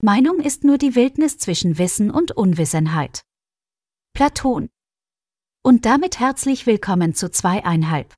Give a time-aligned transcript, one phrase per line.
[0.00, 3.22] Meinung ist nur die Wildnis zwischen Wissen und Unwissenheit.
[4.14, 4.70] Platon.
[5.64, 8.14] Und damit herzlich willkommen zu zweieinhalb.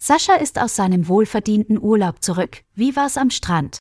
[0.00, 2.62] Sascha ist aus seinem wohlverdienten Urlaub zurück.
[2.74, 3.78] Wie war's am Strand?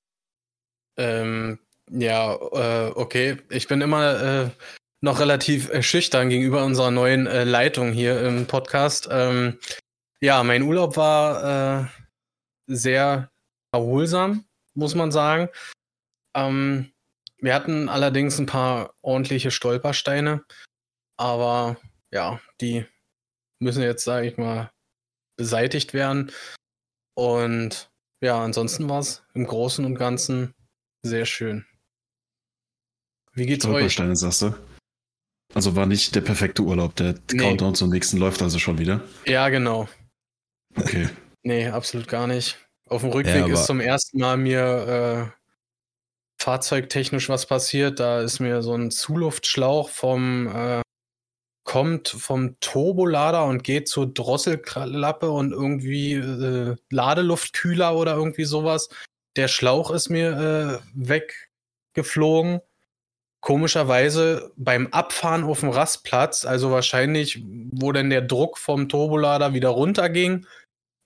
[0.97, 1.60] Ähm,
[1.91, 3.38] ja, äh, okay.
[3.52, 4.50] Ich bin immer äh,
[5.02, 9.07] noch relativ äh, schüchtern gegenüber unserer neuen äh, Leitung hier im Podcast.
[9.11, 9.59] Ähm,
[10.20, 11.86] ja, mein Urlaub war äh,
[12.66, 13.30] sehr
[13.71, 15.50] erholsam, muss man sagen.
[16.36, 16.93] Ähm,
[17.44, 20.46] wir hatten allerdings ein paar ordentliche Stolpersteine,
[21.18, 21.75] aber
[22.10, 22.86] ja, die
[23.60, 24.71] müssen jetzt, sage ich mal,
[25.36, 26.32] beseitigt werden.
[27.15, 27.92] Und
[28.24, 30.54] ja, ansonsten war es im Großen und Ganzen
[31.06, 31.65] sehr schön.
[33.34, 34.20] Wie geht's Stolpersteine, euch?
[34.20, 34.56] sagst du?
[35.53, 36.95] Also war nicht der perfekte Urlaub.
[36.95, 37.39] Der nee.
[37.39, 39.02] Countdown zum nächsten läuft also schon wieder.
[39.25, 39.89] Ja, genau.
[40.75, 41.09] Okay.
[41.44, 42.58] nee, absolut gar nicht.
[42.88, 45.42] Auf dem Rückweg ja, ist zum ersten Mal mir äh,
[46.44, 48.00] fahrzeugtechnisch was passiert.
[48.00, 50.81] Da ist mir so ein Zuluftschlauch vom äh,
[51.64, 58.90] kommt vom Turbolader und geht zur Drosselklappe und irgendwie äh, Ladeluftkühler oder irgendwie sowas.
[59.38, 61.20] Der Schlauch ist mir äh,
[61.95, 62.60] weggeflogen.
[63.42, 69.70] Komischerweise beim Abfahren auf dem Rastplatz, also wahrscheinlich, wo denn der Druck vom Turbolader wieder
[69.70, 70.45] runterging,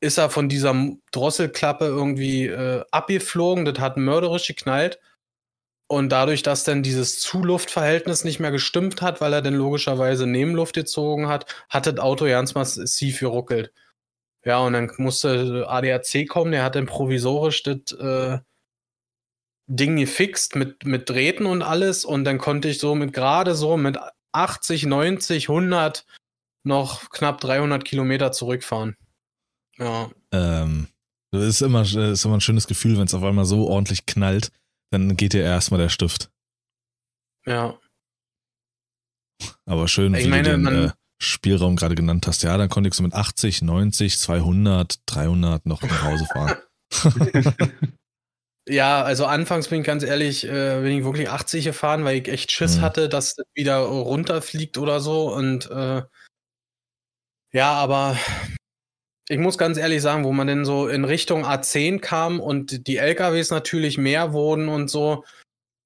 [0.01, 0.75] ist er von dieser
[1.11, 3.65] Drosselklappe irgendwie äh, abgeflogen.
[3.65, 4.99] Das hat mörderisch geknallt.
[5.87, 10.75] Und dadurch, dass dann dieses Zuluftverhältnis nicht mehr gestimmt hat, weil er dann logischerweise Nebenluft
[10.75, 13.71] gezogen hat, hat das Auto ganz massiv geruckelt.
[14.43, 18.39] Ja, und dann musste ADAC kommen, der hat dann provisorisch das äh,
[19.67, 22.03] Ding gefixt mit, mit Drähten und alles.
[22.03, 23.97] Und dann konnte ich so mit gerade so mit
[24.33, 26.05] 80, 90, 100
[26.63, 28.97] noch knapp 300 Kilometer zurückfahren.
[29.77, 30.09] Ja.
[30.33, 30.87] Ähm,
[31.31, 34.51] das ist immer, ist immer ein schönes Gefühl, wenn es auf einmal so ordentlich knallt
[34.91, 36.29] dann geht dir erstmal der Stift.
[37.45, 37.79] Ja.
[39.65, 42.43] Aber schön, ich wie meine, du den äh, Spielraum gerade genannt hast.
[42.43, 46.57] Ja, dann konnte ich so mit 80, 90, 200, 300 noch nach Hause fahren.
[48.67, 52.27] ja, also anfangs bin ich ganz ehrlich, äh, bin ich wirklich 80 gefahren, weil ich
[52.27, 52.81] echt Schiss mhm.
[52.81, 55.33] hatte, dass das wieder runterfliegt oder so.
[55.33, 56.03] Und äh,
[57.53, 58.17] ja, aber
[59.29, 62.97] ich muss ganz ehrlich sagen, wo man denn so in Richtung A10 kam und die
[62.97, 65.25] LKWs natürlich mehr wurden und so,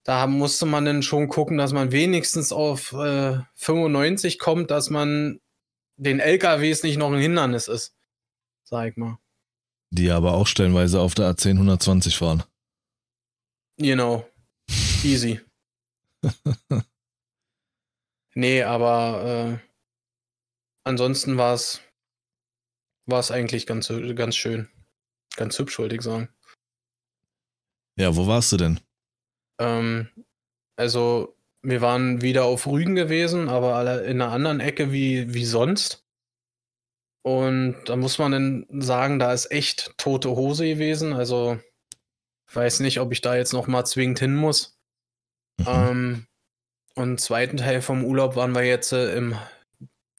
[0.03, 5.39] da musste man dann schon gucken, dass man wenigstens auf äh, 95 kommt, dass man
[5.97, 7.95] den LKWs nicht noch ein Hindernis ist.
[8.63, 9.17] Sag ich mal.
[9.91, 12.43] Die aber auch stellenweise auf der A10 120 fahren.
[13.77, 14.25] Genau.
[15.03, 15.41] Easy.
[18.35, 19.67] nee, aber äh,
[20.83, 21.81] ansonsten war es
[23.05, 24.69] war es eigentlich ganz, ganz schön.
[25.35, 26.29] Ganz hübsch, wollte ich sagen.
[27.97, 28.79] Ja, wo warst du denn?
[29.59, 30.09] Ähm,
[30.75, 36.05] also, wir waren wieder auf Rügen gewesen, aber in einer anderen Ecke wie, wie sonst.
[37.23, 41.13] Und da muss man dann sagen, da ist echt tote Hose gewesen.
[41.13, 41.59] Also,
[42.53, 44.79] weiß nicht, ob ich da jetzt nochmal zwingend hin muss.
[45.59, 45.65] Mhm.
[45.67, 46.27] Ähm,
[46.95, 49.35] und zweiten Teil vom Urlaub waren wir jetzt äh, im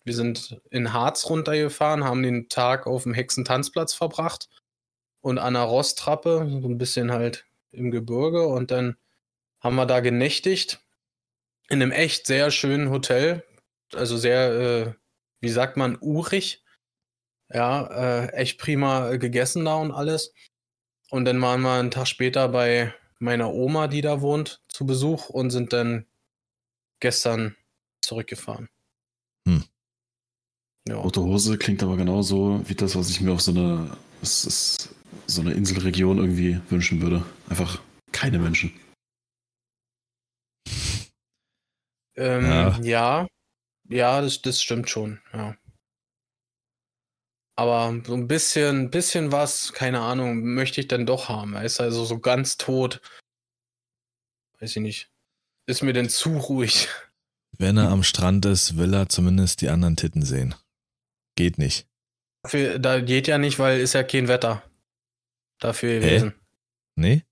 [0.04, 4.48] wir sind in Harz runtergefahren, haben den Tag auf dem Hexentanzplatz verbracht
[5.20, 8.46] und an der Rosttrappe, so ein bisschen halt im Gebirge.
[8.46, 8.96] Und dann
[9.60, 10.80] haben wir da genächtigt
[11.68, 13.44] in einem echt sehr schönen Hotel.
[13.94, 14.92] Also sehr, äh,
[15.40, 16.64] wie sagt man, urig.
[17.48, 20.32] Ja, äh, echt prima gegessen da und alles.
[21.10, 25.28] Und dann waren wir einen Tag später bei meiner Oma, die da wohnt, zu Besuch
[25.28, 26.06] und sind dann
[27.00, 27.56] gestern
[28.00, 28.68] zurückgefahren.
[29.46, 29.64] Hm.
[30.88, 30.96] Ja.
[30.96, 35.52] Rote Hose klingt aber genauso wie das, was ich mir auf so eine, so eine
[35.52, 37.24] Inselregion irgendwie wünschen würde.
[37.48, 38.72] Einfach keine Menschen.
[42.16, 42.78] Ähm, ja.
[42.82, 43.26] ja.
[43.88, 45.56] ja, das, das stimmt schon, ja.
[47.54, 51.54] Aber so ein bisschen, bisschen was, keine Ahnung, möchte ich dann doch haben.
[51.54, 53.00] Er ist also so ganz tot.
[54.58, 55.10] Weiß ich nicht.
[55.66, 56.88] Ist mir denn zu ruhig.
[57.58, 60.54] Wenn er am Strand ist, will er zumindest die anderen Titten sehen.
[61.36, 61.86] Geht nicht.
[62.42, 64.62] Dafür, da geht ja nicht, weil ist ja kein Wetter
[65.58, 66.30] dafür gewesen.
[66.30, 66.36] Hä?
[66.96, 67.22] Nee?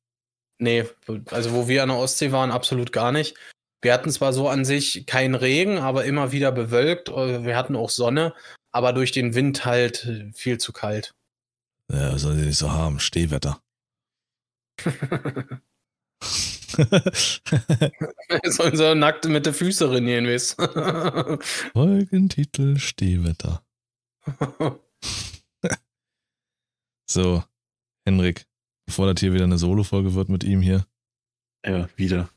[0.59, 0.85] Nee,
[1.31, 3.35] also wo wir an der Ostsee waren, absolut gar nicht.
[3.83, 7.09] Wir hatten zwar so an sich keinen Regen, aber immer wieder bewölkt.
[7.09, 8.35] Äh, wir hatten auch Sonne,
[8.73, 11.15] aber durch den Wind halt viel zu kalt.
[11.91, 13.01] Ja, soll sie nicht so haben.
[13.01, 13.61] Stehwetter.
[18.45, 20.57] Sollen so nackt mit der Füße rennen, weißt
[21.73, 23.65] Folgentitel Stehwetter.
[27.11, 27.45] so,
[28.07, 28.47] Henrik,
[28.87, 30.87] bevor das hier wieder eine Solo-Folge wird mit ihm hier.
[31.65, 32.31] Ja, wieder.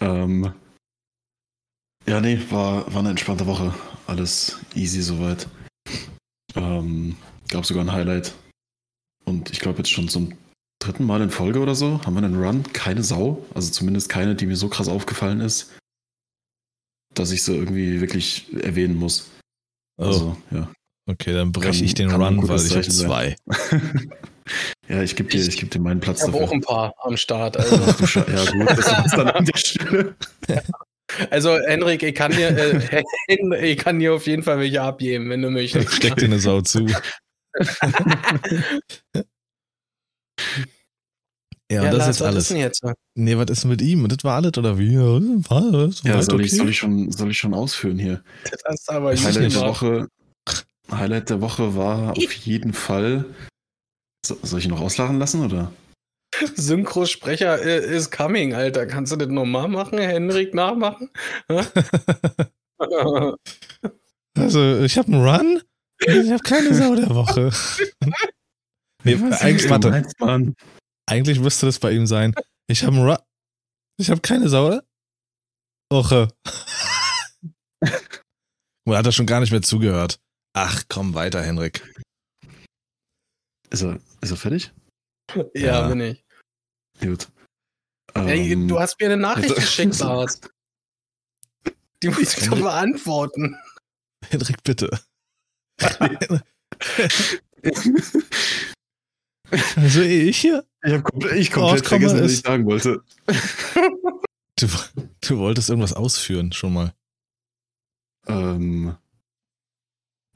[0.00, 0.52] Ähm,
[2.06, 3.72] ja, nee, war, war eine entspannte Woche.
[4.06, 5.48] Alles easy soweit.
[6.54, 7.16] Ähm,
[7.48, 8.34] gab sogar ein Highlight.
[9.24, 10.36] Und ich glaube jetzt schon zum
[10.80, 12.64] dritten Mal in Folge oder so haben wir einen Run.
[12.72, 13.46] Keine Sau.
[13.54, 15.72] Also zumindest keine, die mir so krass aufgefallen ist,
[17.14, 19.30] dass ich sie irgendwie wirklich erwähnen muss.
[20.02, 20.06] Oh.
[20.06, 20.68] Also, ja.
[21.06, 23.36] Okay, dann breche ich den Run, weil ich habe zwei.
[24.88, 26.42] ja, ich gebe dir, geb dir meinen Platz ich dafür.
[26.42, 27.56] Ich habe auch ein paar am Start.
[27.62, 28.20] Also.
[28.20, 30.14] ja, gut, das ist dann an der Stelle.
[31.28, 33.02] Also, Henrik, ich kann, dir, äh,
[33.60, 35.90] ich kann dir auf jeden Fall welche abgeben, wenn du möchtest.
[35.90, 36.86] Ich steck dir eine Sau zu.
[41.72, 42.50] Ja, ja das ist jetzt alles.
[42.50, 42.82] Was jetzt?
[43.14, 44.06] Nee, was ist mit ihm?
[44.06, 44.98] Das war alles oder wie?
[44.98, 46.02] Was?
[46.04, 46.44] Ja, soll, okay?
[46.44, 48.22] ich, soll, ich schon, soll ich schon ausführen hier?
[48.64, 50.08] Das ist aber Highlight der Woche.
[50.90, 53.24] Highlight der Woche war auf jeden Fall.
[54.26, 55.72] So, soll ich ihn noch auslachen lassen oder?
[56.56, 58.86] Synchrosprecher is coming, Alter.
[58.86, 61.08] Kannst du das nochmal machen, Henrik nachmachen?
[64.36, 65.62] also, ich habe einen Run.
[66.00, 67.50] Ich habe keine Sau der Woche.
[69.04, 69.90] nee, eigentlich, warte.
[69.90, 70.16] Meinst,
[71.12, 72.34] eigentlich müsste das bei ihm sein.
[72.68, 73.18] Ich habe Run.
[73.98, 74.82] Ich habe keine Sau der
[75.90, 76.28] Woche.
[78.86, 80.18] Man hat er schon gar nicht mehr zugehört.
[80.54, 81.94] Ach, komm weiter, Henrik.
[83.68, 84.72] Ist er, ist er fertig?
[85.54, 85.88] Ja, ja.
[85.88, 86.24] bin ich.
[87.00, 87.28] Gut.
[88.14, 90.40] Hey, ähm, du hast mir eine Nachricht also, geschickt, Lars.
[92.02, 93.56] Die muss ich doch beantworten.
[94.30, 94.98] Henrik, bitte.
[99.50, 100.64] also ich hier?
[100.84, 103.02] Ich habe komplett, oh, vergessen, was ich sagen wollte.
[104.58, 104.68] Du,
[105.22, 106.94] du wolltest irgendwas ausführen, schon mal.
[108.28, 108.94] Ähm,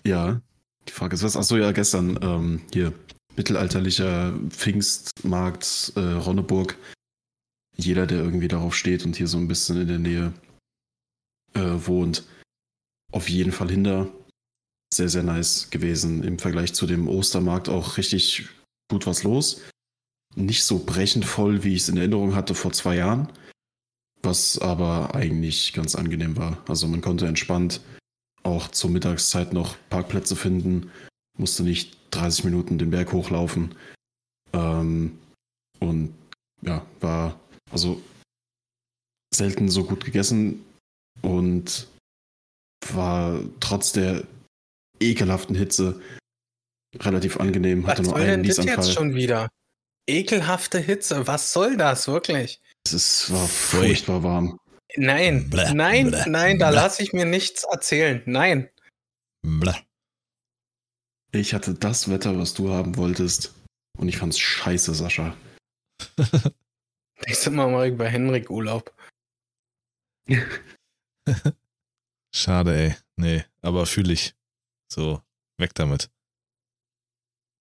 [0.05, 0.41] ja,
[0.89, 1.37] die Frage ist was?
[1.37, 2.93] Achso, ja, gestern ähm, hier
[3.37, 6.77] mittelalterlicher Pfingstmarkt äh, Ronneburg.
[7.77, 10.33] Jeder, der irgendwie darauf steht und hier so ein bisschen in der Nähe
[11.55, 12.25] äh, wohnt,
[13.13, 14.11] auf jeden Fall hinter.
[14.93, 16.25] Sehr, sehr nice gewesen.
[16.25, 18.49] Im Vergleich zu dem Ostermarkt auch richtig
[18.89, 19.61] gut was los.
[20.35, 23.29] Nicht so brechend voll, wie ich es in Erinnerung hatte vor zwei Jahren.
[24.23, 26.63] Was aber eigentlich ganz angenehm war.
[26.69, 27.81] Also man konnte entspannt
[28.43, 30.91] auch zur Mittagszeit noch Parkplätze finden,
[31.37, 33.75] musste nicht 30 Minuten den Berg hochlaufen.
[34.53, 35.19] Ähm,
[35.81, 36.15] und
[36.63, 37.39] ja, war
[37.71, 38.01] also
[39.35, 40.65] selten so gut gegessen
[41.23, 41.89] und
[42.93, 44.25] war trotz der
[45.01, 46.01] ekelhaften Hitze
[47.01, 47.87] relativ angenehm.
[47.87, 49.49] Hatte was nur einen denn das jetzt schon wieder?
[50.07, 52.61] Ekelhafte Hitze, was soll das wirklich?
[52.87, 54.59] Es ist, war furchtbar warm.
[54.97, 58.23] Nein, bläh, nein, bläh, nein, da lasse ich mir nichts erzählen.
[58.25, 58.71] Nein.
[59.43, 59.75] Bläh.
[61.33, 63.55] Ich hatte das Wetter, was du haben wolltest.
[63.99, 65.37] Und ich fand's scheiße, Sascha.
[67.27, 68.95] Nächstes Mal mache ich bei Henrik Urlaub.
[72.35, 72.97] Schade, ey.
[73.17, 74.35] Nee, aber fühle ich.
[74.93, 75.23] So,
[75.59, 76.11] weg damit.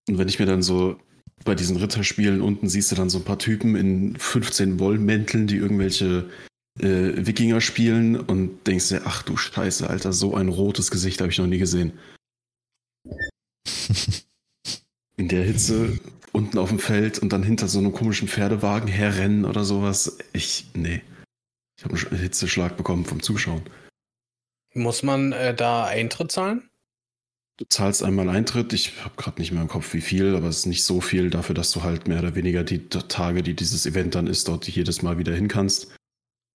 [0.07, 0.97] Und wenn ich mir dann so
[1.43, 5.57] bei diesen Ritterspielen unten siehst du dann so ein paar Typen in 15 Wollmänteln, die
[5.57, 6.29] irgendwelche
[6.79, 11.31] äh, Wikinger spielen und denkst dir, ach du Scheiße, Alter, so ein rotes Gesicht habe
[11.31, 11.93] ich noch nie gesehen.
[15.17, 15.97] In der Hitze
[16.33, 20.17] unten auf dem Feld und dann hinter so einem komischen Pferdewagen herrennen oder sowas.
[20.33, 21.01] Ich, nee.
[21.77, 23.63] Ich habe einen Hitzeschlag bekommen vom Zuschauen.
[24.73, 26.69] Muss man äh, da Eintritt zahlen?
[27.57, 28.73] Du zahlst einmal Eintritt.
[28.73, 31.29] Ich habe gerade nicht mehr im Kopf, wie viel, aber es ist nicht so viel
[31.29, 34.67] dafür, dass du halt mehr oder weniger die Tage, die dieses Event dann ist, dort
[34.67, 35.95] jedes Mal wieder hin kannst.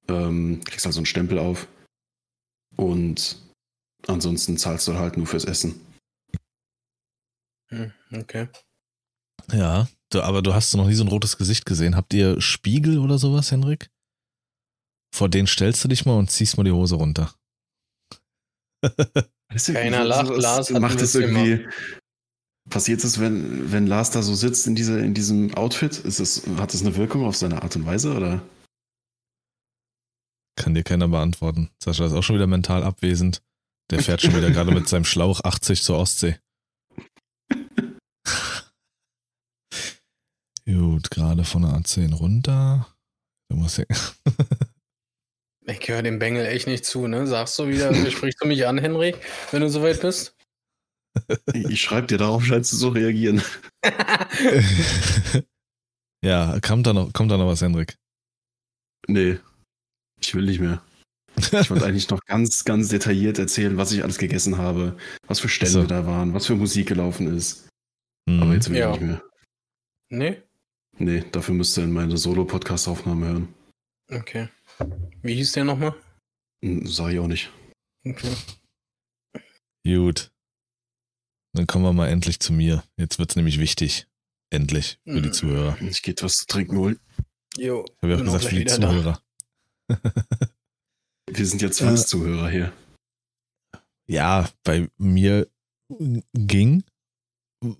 [0.09, 1.69] Ähm, kriegst halt so einen Stempel auf.
[2.77, 3.37] Und
[4.07, 5.81] ansonsten zahlst du halt nur fürs Essen.
[7.69, 8.49] Hm, okay.
[9.53, 11.97] Ja, du, aber du hast noch nie so ein rotes Gesicht gesehen.
[11.97, 13.91] Habt ihr Spiegel oder sowas, Henrik?
[15.15, 17.35] Vor denen stellst du dich mal und ziehst mal die Hose runter.
[19.51, 21.67] Keiner lacht, Lars hat macht es irgendwie.
[22.69, 25.99] Passiert es, wenn, wenn Lars da so sitzt in, diese, in diesem Outfit?
[25.99, 28.43] Ist es, hat es eine Wirkung auf seine Art und Weise, oder?
[30.57, 31.71] Kann dir keiner beantworten.
[31.83, 33.43] Sascha ist auch schon wieder mental abwesend.
[33.91, 36.39] Der fährt schon wieder gerade mit seinem Schlauch 80 zur Ostsee.
[40.65, 42.87] Gut, gerade von der A10 runter.
[43.49, 43.85] Du musst ja.
[45.71, 47.27] ich höre dem Bengel echt nicht zu, ne?
[47.27, 49.17] Sagst du wieder, sprichst du mich an, Henrik,
[49.51, 50.37] wenn du soweit bist?
[51.53, 53.43] Ich schreibe dir, darauf scheinst du so reagieren.
[56.25, 57.97] ja, kommt da, noch, kommt da noch was, Henrik?
[59.09, 59.39] Nee.
[60.21, 60.83] Ich will nicht mehr.
[61.37, 64.97] Ich wollte eigentlich noch ganz, ganz detailliert erzählen, was ich alles gegessen habe,
[65.27, 65.85] was für Stände so.
[65.85, 67.69] da waren, was für Musik gelaufen ist.
[68.27, 68.43] Mhm.
[68.43, 68.93] Aber jetzt will ja.
[68.95, 69.23] ich nicht mehr.
[70.11, 70.43] Nee?
[70.99, 73.55] Nee, dafür müsst ihr in meine Solo-Podcast-Aufnahme hören.
[74.11, 74.49] Okay.
[75.23, 75.95] Wie hieß der nochmal?
[76.65, 77.51] Hm, sag ich auch nicht.
[78.07, 78.35] Okay.
[79.85, 80.31] Gut.
[81.55, 82.85] Dann kommen wir mal endlich zu mir.
[82.97, 84.07] Jetzt wird es nämlich wichtig.
[84.53, 85.33] Endlich für die Mhm.
[85.33, 85.81] Zuhörer.
[85.83, 86.99] Ich geht was zu trinken holen.
[87.57, 87.85] Jo.
[87.87, 88.65] Ich habe ja auch gesagt, für die.
[88.67, 89.23] Zuhörer.
[91.33, 92.73] Wir sind jetzt Äh, fünf Zuhörer hier.
[94.09, 95.49] Ja, bei mir
[96.35, 96.83] ging,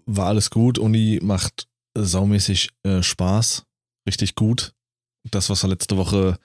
[0.07, 0.79] war alles gut.
[0.79, 3.67] Uni macht saumäßig äh, Spaß,
[4.07, 4.73] richtig gut.
[5.29, 6.39] Das, was wir letzte Woche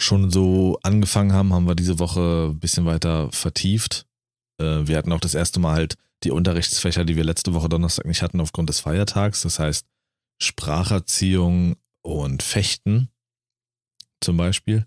[0.00, 4.06] schon so angefangen haben, haben wir diese Woche ein bisschen weiter vertieft.
[4.60, 8.06] Äh, wir hatten auch das erste Mal halt die Unterrichtsfächer, die wir letzte Woche Donnerstag
[8.06, 9.42] nicht hatten aufgrund des Feiertags.
[9.42, 9.86] Das heißt
[10.40, 13.08] Spracherziehung und Fechten
[14.20, 14.86] zum Beispiel.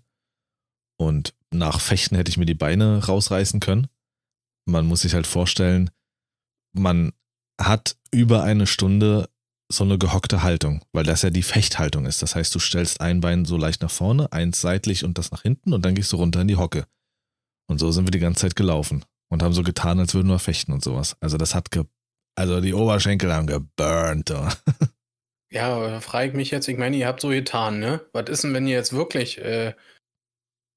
[0.98, 3.88] Und nach Fechten hätte ich mir die Beine rausreißen können.
[4.66, 5.90] Man muss sich halt vorstellen,
[6.72, 7.12] man
[7.60, 9.28] hat über eine Stunde
[9.72, 12.22] so eine gehockte Haltung, weil das ja die Fechthaltung ist.
[12.22, 15.42] Das heißt, du stellst ein Bein so leicht nach vorne, eins seitlich und das nach
[15.42, 16.86] hinten und dann gehst du runter in die Hocke.
[17.68, 20.38] Und so sind wir die ganze Zeit gelaufen und haben so getan, als würden wir
[20.38, 21.16] fechten und sowas.
[21.20, 21.84] Also das hat ge
[22.34, 24.32] also die Oberschenkel haben geburnt.
[25.52, 28.00] Ja, aber da frage ich mich jetzt, ich meine, ihr habt so getan, ne?
[28.14, 29.74] Was ist denn, wenn ihr jetzt wirklich äh,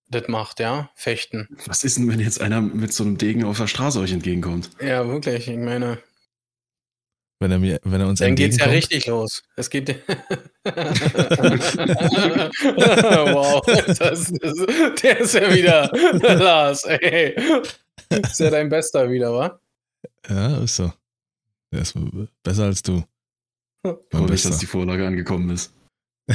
[0.10, 0.90] das macht, ja?
[0.96, 1.48] Fechten.
[1.66, 4.70] Was ist denn, wenn jetzt einer mit so einem Degen auf der Straße euch entgegenkommt?
[4.82, 5.48] Ja, wirklich.
[5.48, 6.00] Ich meine,
[7.40, 8.94] Wenn er mir, wenn er uns dann geht's ja entgegenkommt.
[8.94, 9.44] richtig los.
[9.58, 9.90] Es geht.
[13.34, 14.34] wow, das, das,
[15.02, 15.92] der ist ja wieder
[16.38, 17.36] Lars, ey.
[18.10, 19.60] Ist ja dein Bester wieder, wa?
[20.30, 20.94] Ja, ist so.
[21.72, 21.94] Der ist
[22.42, 23.04] besser als du.
[23.84, 24.50] Mein Bester.
[24.50, 25.74] dass die Vorlage angekommen ist.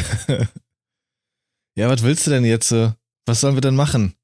[1.74, 2.72] ja, was willst du denn jetzt?
[2.72, 2.92] äh,
[3.26, 4.14] Was sollen wir denn machen?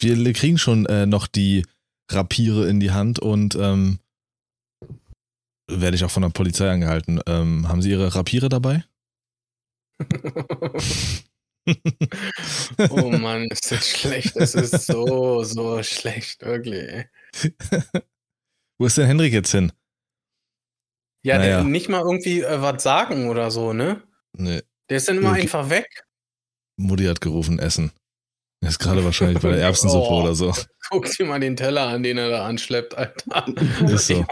[0.00, 1.66] Wir kriegen schon äh, noch die
[2.10, 3.98] Rapiere in die Hand und ähm,
[5.68, 7.20] werde ich auch von der Polizei angehalten.
[7.26, 8.84] Ähm, haben Sie Ihre Rapiere dabei?
[12.90, 14.36] oh Mann, ist das schlecht.
[14.36, 17.06] Das ist so, so schlecht, wirklich.
[18.78, 19.72] Wo ist denn Henrik jetzt hin?
[21.24, 21.56] Ja, Naja.
[21.58, 24.02] der, nicht mal irgendwie äh, was sagen oder so, ne?
[24.34, 25.42] Nee, Der ist dann immer Okay.
[25.42, 26.04] einfach weg.
[26.76, 27.90] Mutti hat gerufen, Essen.
[28.62, 30.22] Er ist gerade wahrscheinlich bei der Erbsensuppe Oh.
[30.22, 30.54] oder so.
[30.90, 33.46] Guck dir mal den Teller an, den er da anschleppt, Alter.
[33.90, 34.24] Ist so.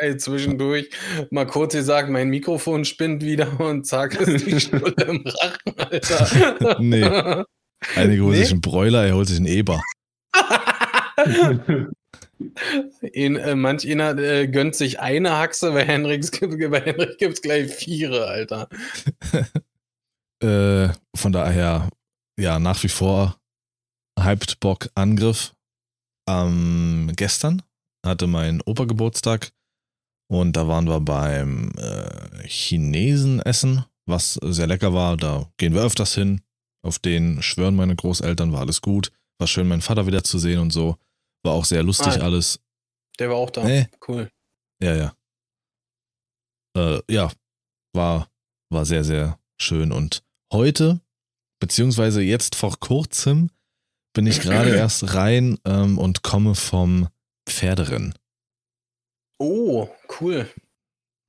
[0.00, 0.90] Ey, zwischendurch
[1.30, 6.76] mal kurz gesagt, mein Mikrofon spinnt wieder und zack, ist die Stulle im Rachen, Alter.
[6.80, 7.04] Nee.
[7.96, 8.42] Einige holen Nee?
[8.42, 9.80] sich einen Broiler, er holt sich einen Eber.
[13.12, 18.12] In, äh, manch einer äh, gönnt sich eine Haxe, bei Henrik gibt es gleich vier,
[18.12, 18.68] Alter.
[20.40, 21.88] Äh, von daher,
[22.38, 23.40] ja, nach wie vor
[24.20, 25.52] hyped Bock Angriff.
[26.30, 27.62] Ähm, gestern
[28.06, 29.50] hatte mein Opa Geburtstag
[30.30, 35.16] und da waren wir beim äh, Chinesen essen, was sehr lecker war.
[35.16, 36.40] Da gehen wir öfters hin.
[36.82, 39.10] Auf den schwören meine Großeltern, war alles gut.
[39.40, 40.96] War schön, meinen Vater wieder zu sehen und so.
[41.44, 42.24] War auch sehr lustig Ah.
[42.24, 42.60] alles.
[43.18, 43.64] Der war auch da.
[43.64, 43.88] Nee.
[44.06, 44.30] Cool.
[44.82, 45.14] Ja, ja.
[46.76, 47.30] Äh, ja,
[47.94, 48.28] war,
[48.70, 49.92] war sehr, sehr schön.
[49.92, 51.00] Und heute,
[51.60, 53.50] beziehungsweise jetzt vor kurzem,
[54.14, 57.08] bin ich gerade erst rein ähm, und komme vom
[57.48, 58.14] Pferderennen.
[59.38, 59.88] Oh,
[60.20, 60.48] cool.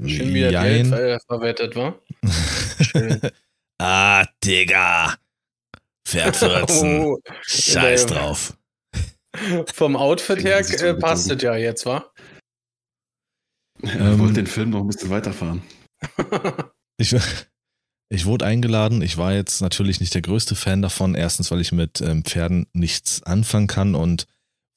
[0.03, 0.89] Schön wieder Geld Jein.
[0.89, 1.99] ver verwettet, wa?
[2.81, 3.19] Schön.
[3.81, 5.15] ah, Digga.
[6.07, 6.99] Pferd 14.
[7.01, 8.57] Oh, Scheiß der- drauf.
[9.73, 12.11] vom Outfit her äh, passt es ja jetzt, wa?
[13.83, 15.61] Er Ähm, wollte den Film noch ein bisschen weiterfahren.
[16.97, 17.15] Ich,
[18.09, 19.01] ich wurde eingeladen.
[19.01, 21.13] Ich war jetzt natürlich nicht der größte Fan davon.
[21.15, 24.25] Erstens, weil ich mit ähm, Pferden nichts anfangen kann und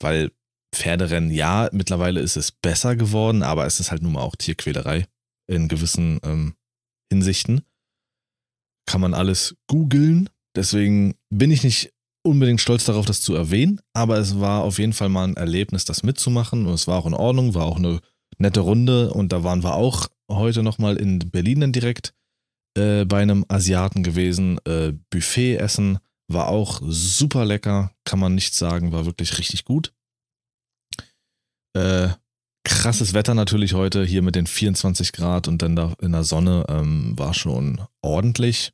[0.00, 0.30] weil
[0.74, 5.06] Pferderennen, ja, mittlerweile ist es besser geworden, aber es ist halt nun mal auch Tierquälerei
[5.46, 6.54] in gewissen ähm,
[7.10, 7.62] Hinsichten.
[8.86, 10.30] Kann man alles googeln.
[10.56, 11.92] Deswegen bin ich nicht
[12.24, 15.84] unbedingt stolz darauf, das zu erwähnen, aber es war auf jeden Fall mal ein Erlebnis,
[15.84, 18.00] das mitzumachen und es war auch in Ordnung, war auch eine
[18.38, 22.14] nette Runde und da waren wir auch heute nochmal in Berlin dann direkt
[22.76, 24.58] äh, bei einem Asiaten gewesen.
[24.64, 25.98] Äh, Buffet essen
[26.28, 29.92] war auch super lecker, kann man nicht sagen, war wirklich richtig gut.
[31.74, 32.08] Äh,
[32.64, 36.64] krasses Wetter natürlich heute hier mit den 24 Grad und dann da in der Sonne
[36.68, 38.72] ähm, war schon ordentlich.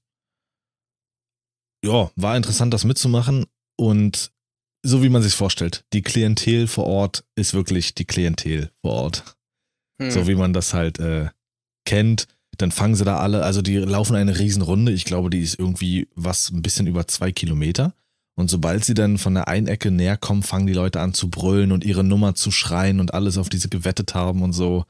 [1.84, 4.32] Ja, war interessant, das mitzumachen und
[4.84, 9.38] so wie man sich vorstellt, die Klientel vor Ort ist wirklich die Klientel vor Ort
[10.00, 10.10] Hm.
[10.10, 11.28] so wie man das halt äh,
[11.84, 12.26] kennt.
[12.56, 14.92] Dann fangen sie da alle, also die laufen eine Riesenrunde.
[14.92, 17.94] Ich glaube, die ist irgendwie was ein bisschen über zwei Kilometer.
[18.38, 21.28] Und sobald sie dann von der einen Ecke näher kommen, fangen die Leute an zu
[21.28, 24.84] brüllen und ihre Nummer zu schreien und alles auf diese gewettet haben und so.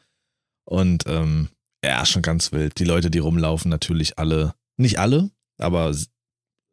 [0.67, 1.49] Und ähm,
[1.83, 2.79] ja, schon ganz wild.
[2.79, 6.11] Die Leute, die rumlaufen, natürlich alle, nicht alle, aber s-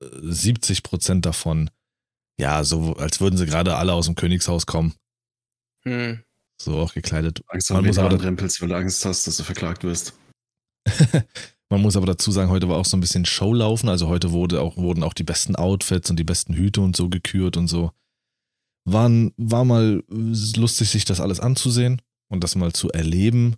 [0.03, 1.69] 70 Prozent davon,
[2.37, 4.95] ja, so als würden sie gerade alle aus dem Königshaus kommen.
[5.85, 6.23] Hm.
[6.61, 7.41] So auch gekleidet.
[7.47, 10.13] Angst Man muss aber rempelst, weil du Angst hast, dass du verklagt wirst.
[11.69, 13.89] Man muss aber dazu sagen, heute war auch so ein bisschen Show laufen.
[13.89, 17.09] Also heute wurde auch, wurden auch die besten Outfits und die besten Hüte und so
[17.09, 17.91] gekürt und so.
[18.87, 23.55] Waren, war mal lustig, sich das alles anzusehen und das mal zu erleben.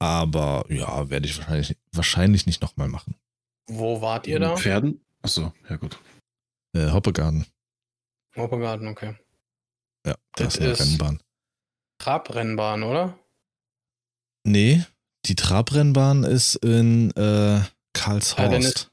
[0.00, 3.16] Aber ja, werde ich wahrscheinlich, wahrscheinlich nicht nochmal machen.
[3.66, 4.56] Wo wart ihr da?
[4.56, 5.00] Pferden?
[5.22, 5.98] Achso, ja gut.
[6.76, 7.46] Äh, Hoppegarten.
[8.36, 9.16] Hoppegarten, okay.
[10.06, 11.22] Ja, das, das ist eine Rennbahn.
[11.98, 13.18] Trabrennbahn, oder?
[14.44, 14.84] Nee,
[15.26, 17.60] die Trabrennbahn ist in äh,
[17.92, 18.90] Karlshorst.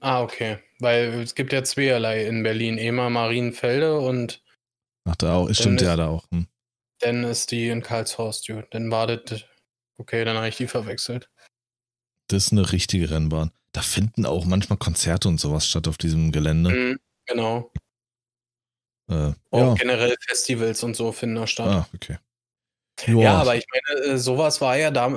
[0.00, 0.58] Ah, ah, okay.
[0.78, 2.78] Weil es gibt ja zweierlei in Berlin.
[2.78, 4.42] Ema Marienfelde und.
[5.04, 5.52] Ach, da auch.
[5.52, 6.30] Stimmt ja da auch.
[6.30, 6.46] Hm.
[7.00, 8.66] Dann ist die in Karlshorst, gut.
[8.70, 9.44] Dann war das.
[9.98, 11.28] Okay, dann habe ich die verwechselt.
[12.28, 13.50] Das ist eine richtige Rennbahn.
[13.72, 16.70] Da finden auch manchmal Konzerte und sowas statt auf diesem Gelände.
[16.70, 17.72] Mhm, genau.
[19.10, 19.74] Äh, auch ja.
[19.74, 21.68] generell Festivals und so finden da statt.
[21.68, 22.18] Ah, okay.
[23.06, 23.22] Joa.
[23.22, 25.12] Ja, aber ich meine, äh, sowas war ja da,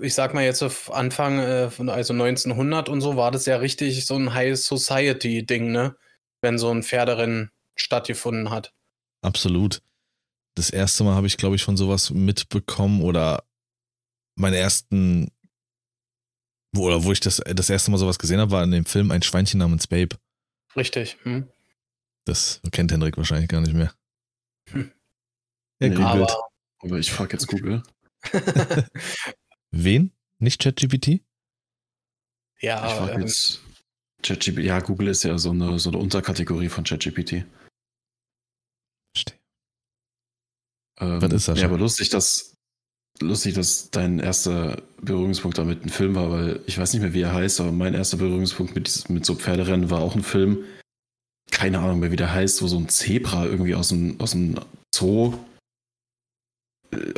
[0.00, 4.16] ich sag mal jetzt Anfang, äh, also 1900 und so, war das ja richtig so
[4.16, 5.96] ein High Society-Ding, ne?
[6.40, 8.72] Wenn so ein Pferderennen stattgefunden hat.
[9.22, 9.82] Absolut.
[10.54, 13.44] Das erste Mal habe ich, glaube ich, von sowas mitbekommen oder
[14.36, 15.30] meine ersten,
[16.76, 19.22] oder wo ich das, das erste Mal sowas gesehen habe, war in dem Film Ein
[19.22, 20.16] Schweinchen namens Babe.
[20.76, 21.16] Richtig.
[21.22, 21.48] Hm.
[22.24, 23.92] Das kennt Hendrik wahrscheinlich gar nicht mehr.
[24.70, 24.92] Hm.
[25.78, 26.30] Er googelt.
[26.30, 26.45] Aber
[26.86, 27.82] aber ich frage jetzt Google.
[29.70, 30.12] Wen?
[30.38, 31.20] Nicht ChatGPT?
[32.60, 33.60] Ja, ich frage ähm, jetzt
[34.22, 34.64] ChatGPT.
[34.64, 37.44] Ja, Google ist ja so eine, so eine Unterkategorie von ChatGPT.
[39.14, 39.38] Verstehe.
[41.00, 41.60] Ähm, Was ist das?
[41.60, 42.56] Ja, aber lustig, dass
[43.20, 47.22] lustig, dass dein erster Berührungspunkt damit ein Film war, weil ich weiß nicht mehr, wie
[47.22, 50.64] er heißt, aber mein erster Berührungspunkt mit, mit so Pferderennen war auch ein Film.
[51.50, 54.58] Keine Ahnung mehr, wie der heißt, wo so ein Zebra irgendwie aus dem, aus dem
[54.94, 55.38] Zoo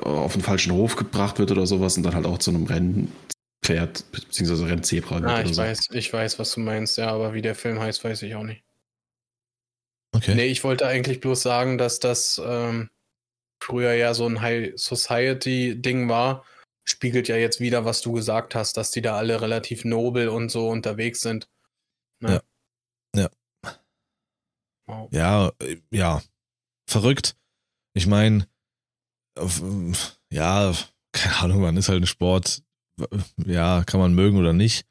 [0.02, 4.10] auf den falschen Hof gebracht wird oder sowas und dann halt auch zu einem Rennpferd
[4.12, 4.64] bzw.
[4.64, 5.30] Rennzebra wird.
[5.30, 5.62] Ah, ich so.
[5.62, 8.44] weiß, ich weiß, was du meinst, ja, aber wie der Film heißt, weiß ich auch
[8.44, 8.64] nicht.
[10.14, 10.34] Okay.
[10.34, 12.90] Nee, ich wollte eigentlich bloß sagen, dass das ähm,
[13.62, 16.44] früher ja so ein High Society-Ding war.
[16.84, 20.50] Spiegelt ja jetzt wieder, was du gesagt hast, dass die da alle relativ nobel und
[20.50, 21.48] so unterwegs sind.
[22.20, 22.40] Ne?
[23.14, 23.30] Ja.
[23.62, 23.72] Ja.
[24.86, 25.08] Wow.
[25.12, 26.22] Ja, äh, ja.
[26.88, 27.36] Verrückt.
[27.92, 28.48] Ich meine,
[30.32, 30.74] ja,
[31.12, 32.62] keine Ahnung, man ist halt ein Sport,
[33.44, 34.86] ja, kann man mögen oder nicht.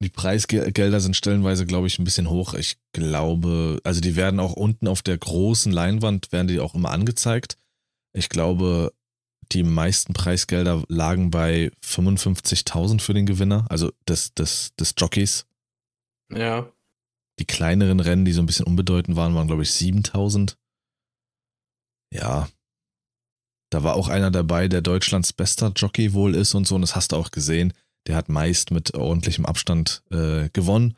[0.00, 2.54] Die Preisgelder sind stellenweise, glaube ich, ein bisschen hoch.
[2.54, 6.90] Ich glaube, also die werden auch unten auf der großen Leinwand, werden die auch immer
[6.90, 7.56] angezeigt.
[8.12, 8.92] Ich glaube,
[9.52, 15.46] die meisten Preisgelder lagen bei 55.000 für den Gewinner, also des, des, des Jockeys.
[16.32, 16.70] Ja.
[17.40, 20.56] Die kleineren Rennen, die so ein bisschen unbedeutend waren, waren, glaube ich, 7.000.
[22.12, 22.48] Ja,
[23.70, 26.96] da war auch einer dabei, der Deutschlands bester Jockey wohl ist und so, und das
[26.96, 27.72] hast du auch gesehen.
[28.06, 30.96] Der hat meist mit ordentlichem Abstand äh, gewonnen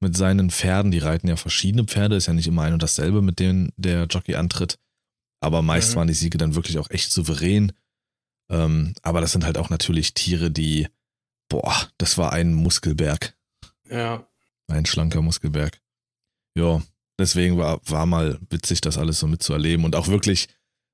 [0.00, 0.90] mit seinen Pferden.
[0.90, 4.06] Die reiten ja verschiedene Pferde, ist ja nicht immer ein und dasselbe, mit denen der
[4.06, 4.78] Jockey antritt.
[5.40, 5.96] Aber meist mhm.
[5.96, 7.72] waren die Siege dann wirklich auch echt souverän.
[8.50, 10.88] Ähm, aber das sind halt auch natürlich Tiere, die,
[11.48, 13.36] boah, das war ein Muskelberg.
[13.88, 14.26] Ja.
[14.66, 15.80] Ein schlanker Muskelberg.
[16.56, 16.82] Ja,
[17.18, 20.48] deswegen war, war mal witzig, das alles so mitzuerleben und auch wirklich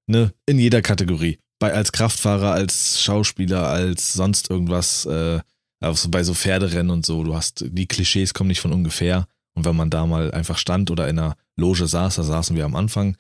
[0.07, 1.39] ne, in jeder Kategorie.
[1.59, 5.41] Bei, als Kraftfahrer, als Schauspieler, als sonst irgendwas, äh,
[5.81, 9.27] also bei so Pferderennen und so, du hast, die Klischees kommen nicht von ungefähr.
[9.55, 12.67] Und wenn man da mal einfach stand oder in einer Loge saß, da saßen wir
[12.67, 13.17] am Anfang,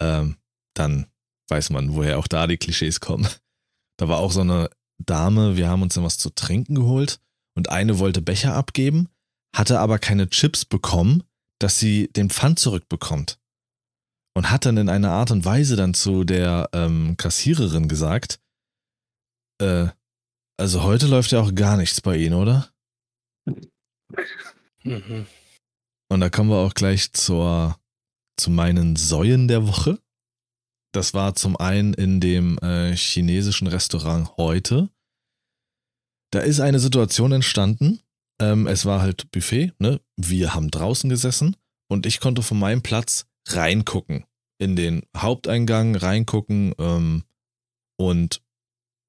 [0.00, 0.36] ähm,
[0.74, 1.06] dann
[1.48, 3.28] weiß man, woher auch da die Klischees kommen.
[3.96, 7.20] Da war auch so eine Dame, wir haben uns dann was zu trinken geholt
[7.56, 9.08] und eine wollte Becher abgeben,
[9.54, 11.22] hatte aber keine Chips bekommen,
[11.60, 13.38] dass sie den Pfand zurückbekommt
[14.36, 18.40] und hat dann in einer Art und Weise dann zu der ähm, Kassiererin gesagt,
[19.60, 19.88] äh,
[20.56, 22.70] also heute läuft ja auch gar nichts bei Ihnen, oder?
[24.82, 25.26] Mhm.
[26.08, 27.78] Und da kommen wir auch gleich zur,
[28.36, 29.98] zu meinen Säuen der Woche.
[30.92, 34.90] Das war zum einen in dem äh, chinesischen Restaurant heute.
[36.32, 38.00] Da ist eine Situation entstanden.
[38.40, 40.00] Ähm, es war halt Buffet, ne?
[40.16, 41.56] Wir haben draußen gesessen
[41.88, 44.24] und ich konnte von meinem Platz reingucken
[44.58, 47.24] in den Haupteingang, reingucken ähm,
[47.96, 48.42] und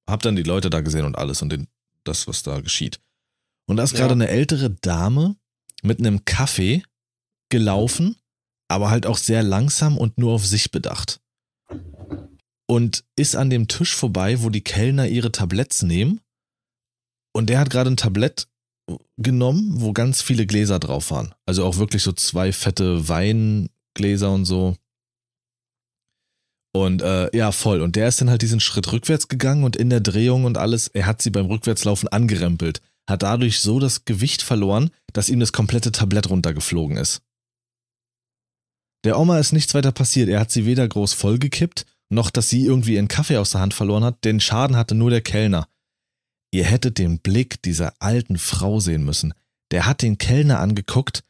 [0.10, 1.68] hab dann die Leute da gesehen und alles und den,
[2.04, 3.00] das, was da geschieht.
[3.68, 4.00] Und da ist ja.
[4.00, 5.36] gerade eine ältere Dame
[5.82, 6.84] mit einem Kaffee
[7.50, 8.16] gelaufen,
[8.68, 11.22] aber halt auch sehr langsam und nur auf sich bedacht.
[12.68, 16.22] Und ist an dem Tisch vorbei, wo die Kellner ihre Tabletts nehmen.
[17.32, 18.48] Und der hat gerade ein Tablett
[19.18, 21.34] genommen, wo ganz viele Gläser drauf waren.
[21.46, 23.08] Also auch wirklich so zwei fette
[23.96, 24.76] Weingläser und so.
[26.74, 27.82] Und äh, ja, voll.
[27.82, 30.88] Und der ist dann halt diesen Schritt rückwärts gegangen und in der Drehung und alles,
[30.90, 32.82] er hat sie beim Rückwärtslaufen angerempelt.
[33.10, 37.22] Hat dadurch so das Gewicht verloren, dass ihm das komplette Tablett runtergeflogen ist.
[39.06, 40.28] Der Oma ist nichts weiter passiert.
[40.28, 43.74] Er hat sie weder groß vollgekippt, noch dass sie irgendwie ihren Kaffee aus der Hand
[43.74, 44.26] verloren hat.
[44.26, 45.70] Den Schaden hatte nur der Kellner.
[46.52, 49.34] Ihr hättet den Blick dieser alten Frau sehen müssen.
[49.72, 51.24] Der hat den Kellner angeguckt,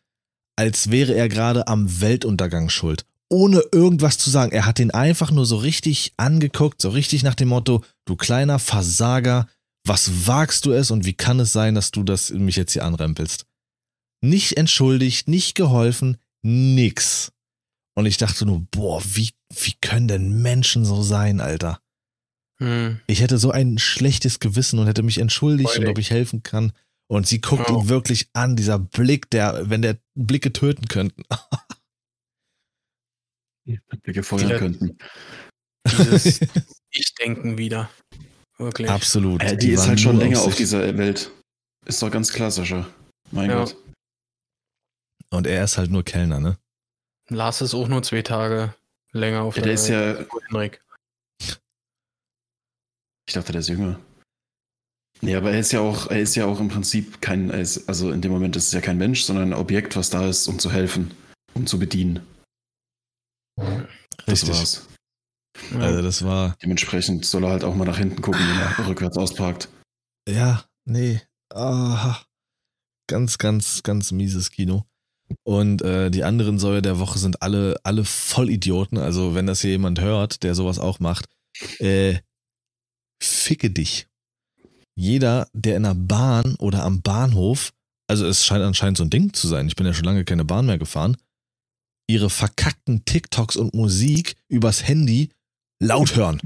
[0.55, 4.51] als wäre er gerade am Weltuntergang schuld ohne irgendwas zu sagen.
[4.51, 8.59] Er hat ihn einfach nur so richtig angeguckt, so richtig nach dem Motto, du kleiner
[8.59, 9.47] Versager,
[9.83, 12.85] was wagst du es und wie kann es sein, dass du das mich jetzt hier
[12.85, 13.45] anrempelst?
[14.21, 17.31] Nicht entschuldigt, nicht geholfen, nix.
[17.93, 21.79] Und ich dachte nur, boah, wie, wie können denn Menschen so sein, Alter?
[22.57, 22.99] Hm.
[23.07, 25.87] Ich hätte so ein schlechtes Gewissen und hätte mich entschuldigt Freudig.
[25.87, 26.71] und ob ich helfen kann.
[27.07, 27.81] Und sie guckt oh.
[27.81, 31.23] ihn wirklich an, dieser Blick, der, wenn der Blicke töten könnten.
[33.65, 34.97] wir gefeuert könnten.
[35.87, 36.39] Dieses
[36.91, 37.89] Ich-Denken wieder.
[38.57, 38.89] Wirklich.
[38.89, 39.43] Absolut.
[39.43, 41.31] Äh, die, die ist halt schon länger auf dieser Welt.
[41.85, 42.87] Ist doch ganz klassischer.
[43.31, 43.59] Mein ja.
[43.59, 43.75] Gott.
[45.29, 46.57] Und er ist halt nur Kellner, ne?
[47.29, 48.73] Lars ist auch nur zwei Tage
[49.11, 50.27] länger auf ja, der, der ist Welt.
[50.31, 50.39] ja.
[50.47, 50.81] Henrik.
[53.27, 53.99] Ich dachte, der ist jünger.
[55.21, 58.11] Nee, aber er ist ja auch, er ist ja auch im Prinzip kein, ist, also
[58.11, 60.59] in dem Moment ist es ja kein Mensch, sondern ein Objekt, was da ist, um
[60.59, 61.11] zu helfen,
[61.53, 62.21] um zu bedienen.
[64.25, 64.87] Das war's.
[65.79, 66.55] Also das war.
[66.61, 69.69] Dementsprechend soll er halt auch mal nach hinten gucken, wenn er rückwärts ausparkt.
[70.27, 71.21] Ja, nee.
[71.53, 72.21] Ah,
[73.07, 74.85] ganz, ganz, ganz mieses Kino.
[75.43, 78.97] Und äh, die anderen Säue der Woche sind alle, alle Vollidioten.
[78.97, 81.27] Also, wenn das hier jemand hört, der sowas auch macht,
[81.79, 82.19] äh,
[83.23, 84.07] ficke dich.
[84.97, 87.73] Jeder, der in der Bahn oder am Bahnhof,
[88.07, 90.45] also es scheint anscheinend so ein Ding zu sein, ich bin ja schon lange keine
[90.45, 91.17] Bahn mehr gefahren,
[92.07, 95.31] ihre verkackten TikToks und Musik übers Handy
[95.81, 96.41] laut hören.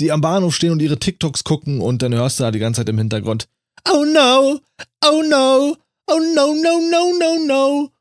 [0.00, 2.80] Die am Bahnhof stehen und ihre TikToks gucken und dann hörst du da die ganze
[2.80, 3.48] Zeit im Hintergrund
[3.88, 4.60] Oh no,
[5.04, 7.92] oh no, oh no, no, no, no, no.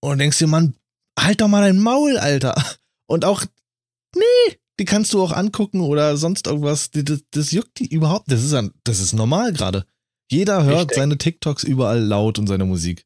[0.00, 0.74] Und denkst dir, Mann,
[1.18, 2.54] halt doch mal dein Maul, Alter.
[3.06, 3.44] Und auch,
[4.16, 6.90] nee, die kannst du auch angucken oder sonst irgendwas.
[6.90, 8.30] Das, das juckt die überhaupt.
[8.30, 9.84] Das ist, das ist normal gerade.
[10.30, 13.04] Jeder hört seine TikToks überall laut und seine Musik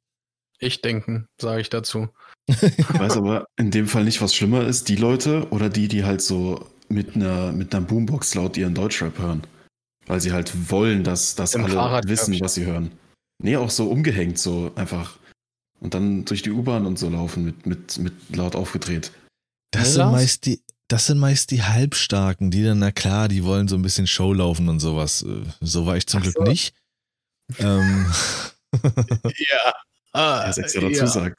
[0.63, 2.09] ich denken, sage ich dazu.
[2.47, 2.59] Ich
[2.99, 6.23] weiß aber in dem Fall nicht, was schlimmer ist, die Leute oder die, die halt
[6.23, 9.43] so mit einer, mit einer Boombox laut ihren Deutschrap hören.
[10.07, 12.91] Weil sie halt wollen, dass, dass alle Fahrrad wissen, was sie hören.
[13.43, 15.19] Nee, auch so umgehängt, so einfach.
[15.81, 19.13] Und dann durch die U-Bahn und so laufen mit, mit, mit laut aufgedreht.
[19.73, 20.61] Das sind meist die,
[20.93, 24.35] das sind meist die Halbstarken, die dann, na klar, die wollen so ein bisschen Show
[24.35, 25.23] laufen und sowas.
[25.23, 26.43] Äh, so war ich zum Ach Glück so.
[26.43, 26.75] nicht.
[27.59, 28.13] Ähm.
[28.85, 29.75] ja.
[30.13, 31.07] Ah, extra dazu ja.
[31.07, 31.39] sagt.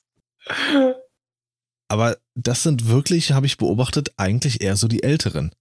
[1.88, 5.54] Aber das sind wirklich, habe ich beobachtet, eigentlich eher so die Älteren.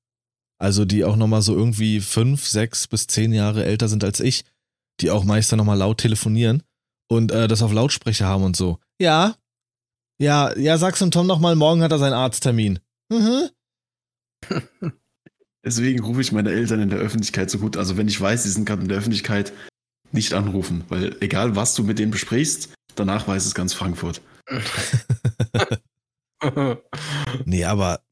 [0.59, 4.44] Also die auch nochmal so irgendwie fünf, sechs bis zehn Jahre älter sind als ich,
[5.00, 6.62] die auch meist dann nochmal laut telefonieren
[7.11, 8.78] und äh, das auf Lautsprecher haben und so.
[8.98, 9.37] Ja,
[10.18, 12.78] ja, ja, sag's dem Tom nochmal, morgen hat er seinen Arzttermin.
[13.11, 13.50] Mhm.
[15.64, 17.76] Deswegen rufe ich meine Eltern in der Öffentlichkeit so gut.
[17.76, 19.52] Also wenn ich weiß, sie sind gerade in der Öffentlichkeit,
[20.11, 24.20] nicht anrufen, weil egal was du mit denen besprichst, Danach weiß es ganz Frankfurt.
[27.44, 28.02] nee, aber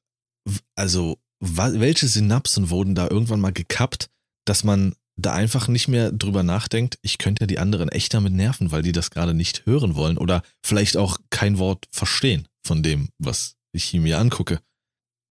[0.74, 4.10] also welche Synapsen wurden da irgendwann mal gekappt,
[4.46, 8.32] dass man da einfach nicht mehr drüber nachdenkt, ich könnte ja die anderen echt damit
[8.32, 12.82] nerven, weil die das gerade nicht hören wollen oder vielleicht auch kein Wort verstehen von
[12.82, 14.60] dem, was ich mir angucke.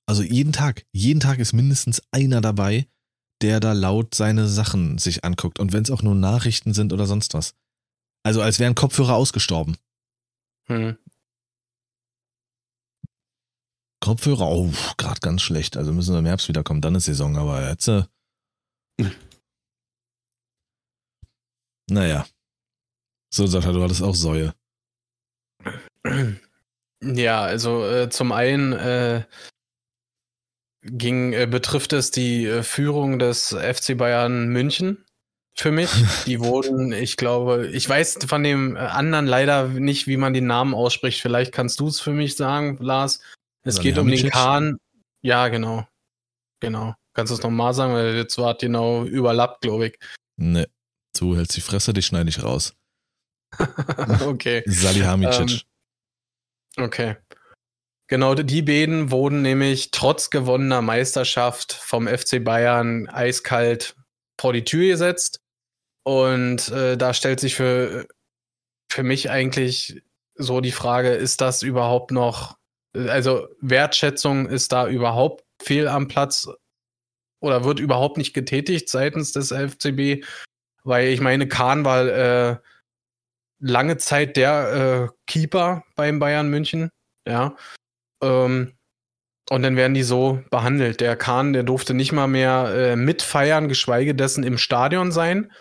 [0.09, 2.87] Also jeden Tag, jeden Tag ist mindestens einer dabei,
[3.43, 7.05] der da laut seine Sachen sich anguckt und wenn es auch nur Nachrichten sind oder
[7.05, 7.53] sonst was.
[8.23, 9.77] Also als wären Kopfhörer ausgestorben.
[10.67, 10.97] Hm.
[14.03, 15.77] Kopfhörer, oh, gerade ganz schlecht.
[15.77, 17.87] Also müssen wir im Herbst wiederkommen, dann ist Saison, aber jetzt.
[17.87, 18.05] Äh,
[21.87, 22.25] naja.
[23.31, 24.55] So, Sascha, du hattest auch Säue.
[27.01, 29.23] Ja, also äh, zum einen äh,
[30.81, 35.05] ging, äh, betrifft es die äh, Führung des FC Bayern München
[35.53, 35.89] für mich.
[36.25, 40.47] Die wurden, ich glaube, ich weiß von dem äh, anderen leider nicht, wie man den
[40.47, 41.21] Namen ausspricht.
[41.21, 43.21] Vielleicht kannst du es für mich sagen, Lars.
[43.63, 44.77] Es Oder geht um den Kahn.
[45.21, 45.85] Ja, genau.
[46.61, 46.95] Genau.
[47.13, 49.99] Kannst du es nochmal sagen, weil jetzt war genau überlappt, glaube ich.
[50.37, 50.69] Ne,
[51.17, 52.75] du hältst die Fresse, die schneide ich raus.
[54.25, 54.63] okay.
[54.65, 55.65] Salihamidzic.
[56.77, 57.17] Ähm, okay.
[58.09, 63.95] Genau, die beiden wurden nämlich trotz gewonnener Meisterschaft vom FC Bayern eiskalt
[64.41, 65.41] vor die Tür gesetzt
[66.03, 68.07] Und äh, da stellt sich für,
[68.91, 70.01] für mich eigentlich
[70.33, 72.57] so die Frage, ist das überhaupt noch,
[72.95, 76.47] also Wertschätzung ist da überhaupt fehl am Platz
[77.41, 80.25] oder wird überhaupt nicht getätigt seitens des FCB?
[80.83, 82.57] Weil ich meine, Kahn war äh,
[83.59, 86.89] lange Zeit der äh, Keeper beim Bayern München,
[87.27, 87.55] ja.
[88.21, 88.73] Ähm,
[89.49, 91.01] und dann werden die so behandelt.
[91.01, 95.51] Der Kahn, der durfte nicht mal mehr äh, mitfeiern, geschweige dessen im Stadion sein.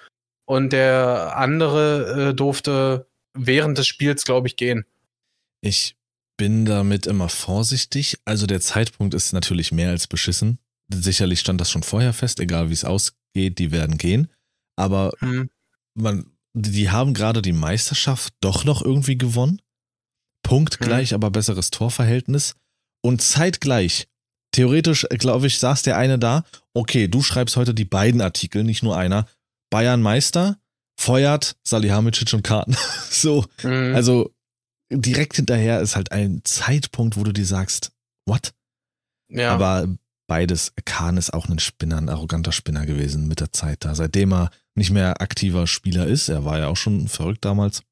[0.45, 4.85] Und der andere äh, durfte während des Spiels, glaube ich, gehen.
[5.61, 5.97] Ich
[6.37, 8.19] bin damit immer vorsichtig.
[8.25, 10.59] Also der Zeitpunkt ist natürlich mehr als beschissen.
[10.93, 14.29] Sicherlich stand das schon vorher fest, egal wie es ausgeht, die werden gehen.
[14.77, 15.51] Aber hm.
[15.95, 19.61] man, die haben gerade die Meisterschaft doch noch irgendwie gewonnen.
[20.49, 21.17] Punktgleich, hm.
[21.17, 22.55] aber besseres Torverhältnis.
[23.03, 24.09] Und zeitgleich,
[24.53, 28.83] theoretisch, glaube ich, saß der eine da, okay, du schreibst heute die beiden Artikel, nicht
[28.83, 29.27] nur einer.
[29.71, 30.57] Bayern Meister,
[30.99, 32.75] feuert Salihamidzic und Karten.
[33.11, 33.95] so, mhm.
[33.95, 34.35] also
[34.91, 37.93] direkt hinterher ist halt ein Zeitpunkt, wo du dir sagst,
[38.27, 38.55] what?
[39.31, 39.53] Ja.
[39.53, 39.87] Aber
[40.29, 43.95] beides, Kahn ist auch ein Spinner, ein arroganter Spinner gewesen mit der Zeit da.
[43.95, 47.83] Seitdem er nicht mehr aktiver Spieler ist, er war ja auch schon verrückt damals,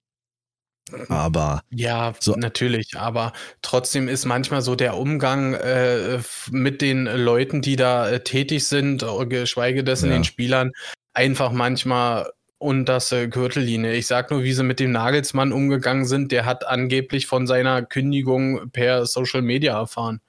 [1.09, 2.35] aber ja, so.
[2.37, 6.21] natürlich, aber trotzdem ist manchmal so der Umgang äh,
[6.51, 10.17] mit den Leuten, die da äh, tätig sind, äh, geschweige dessen ja.
[10.17, 10.73] den Spielern,
[11.13, 13.95] einfach manchmal unterste Gürtellinie.
[13.95, 16.33] Ich sag nur, wie sie mit dem Nagelsmann umgegangen sind.
[16.33, 20.21] Der hat angeblich von seiner Kündigung per Social Media erfahren.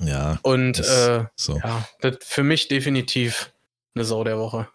[0.00, 0.38] Ja.
[0.42, 1.58] Und äh, so.
[1.58, 3.52] ja, das für mich definitiv
[3.94, 4.68] eine Sau der Woche.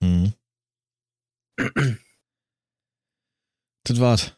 [0.00, 0.32] Mhm.
[3.84, 4.34] das war's.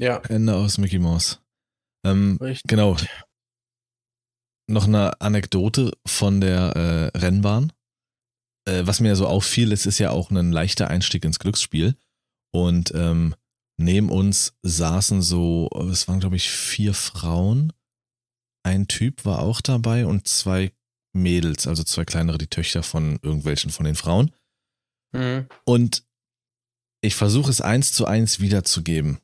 [0.00, 0.22] Ja.
[0.28, 1.40] Ende aus Mickey Mouse.
[2.04, 2.96] Ähm, genau.
[4.66, 7.72] Noch eine Anekdote von der äh, Rennbahn.
[8.66, 11.96] Äh, was mir so auffiel, es ist ja auch ein leichter Einstieg ins Glücksspiel.
[12.52, 13.34] Und ähm,
[13.78, 17.72] neben uns saßen so, es waren glaube ich vier Frauen.
[18.62, 20.72] Ein Typ war auch dabei und zwei
[21.12, 24.32] Mädels, also zwei kleinere, die Töchter von irgendwelchen von den Frauen.
[25.12, 25.46] Mhm.
[25.64, 26.06] Und
[27.02, 29.18] ich versuche es eins zu eins wiederzugeben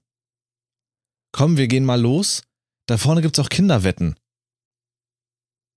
[1.36, 2.42] komm, wir gehen mal los.
[2.86, 4.16] Da vorne gibt's auch Kinderwetten.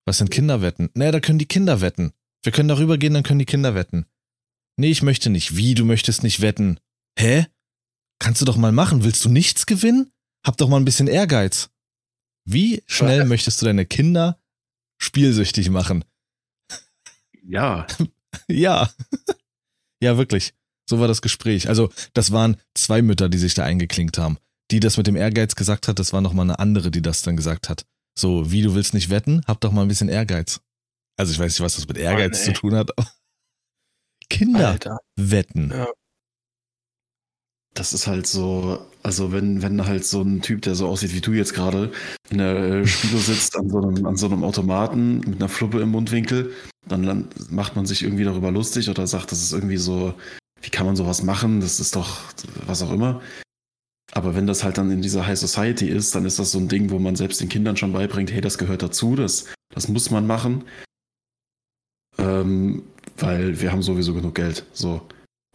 [0.06, 0.90] Was sind Kinderwetten?
[0.94, 2.14] Naja, da können die Kinder wetten.
[2.44, 4.06] Wir können darüber gehen, dann können die Kinder wetten.
[4.78, 5.58] Nee, ich möchte nicht.
[5.58, 6.80] Wie, du möchtest nicht wetten?
[7.18, 7.46] Hä?
[8.20, 9.04] Kannst du doch mal machen.
[9.04, 10.14] Willst du nichts gewinnen?
[10.46, 11.70] Hab doch mal ein bisschen Ehrgeiz.
[12.46, 14.42] Wie schnell möchtest du deine Kinder
[14.98, 16.06] spielsüchtig machen?
[17.44, 17.86] Ja.
[18.48, 18.90] ja.
[20.02, 20.54] ja, wirklich.
[20.90, 21.68] So war das Gespräch.
[21.68, 24.38] Also, das waren zwei Mütter, die sich da eingeklinkt haben
[24.72, 27.36] die das mit dem Ehrgeiz gesagt hat, das war nochmal eine andere, die das dann
[27.36, 27.86] gesagt hat.
[28.18, 30.62] So, wie du willst nicht wetten, hab doch mal ein bisschen Ehrgeiz.
[31.18, 32.92] Also ich weiß nicht, was das mit Ehrgeiz oh, zu tun hat.
[34.30, 35.00] Kinder Alter.
[35.16, 35.72] wetten.
[35.72, 35.88] Ja.
[37.74, 41.22] Das ist halt so, also wenn, wenn halt so ein Typ, der so aussieht wie
[41.22, 41.92] du jetzt gerade,
[42.30, 45.82] in der äh, Spilo sitzt an so, einem, an so einem Automaten mit einer Fluppe
[45.82, 46.54] im Mundwinkel,
[46.88, 50.14] dann macht man sich irgendwie darüber lustig oder sagt, das ist irgendwie so,
[50.62, 51.62] wie kann man sowas machen?
[51.62, 52.22] Das ist doch
[52.66, 53.22] was auch immer.
[54.12, 56.68] Aber wenn das halt dann in dieser High Society ist, dann ist das so ein
[56.68, 60.10] Ding, wo man selbst den Kindern schon beibringt, hey, das gehört dazu, das, das muss
[60.10, 60.64] man machen.
[62.18, 62.84] Ähm,
[63.18, 64.66] weil wir haben sowieso genug Geld.
[64.74, 65.08] So.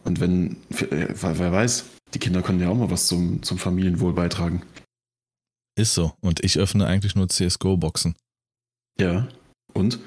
[0.03, 4.63] Und wenn, wer weiß, die Kinder können ja auch mal was zum, zum Familienwohl beitragen.
[5.77, 6.13] Ist so.
[6.21, 8.15] Und ich öffne eigentlich nur CSGO-Boxen.
[8.99, 9.27] Ja.
[9.73, 9.99] Und?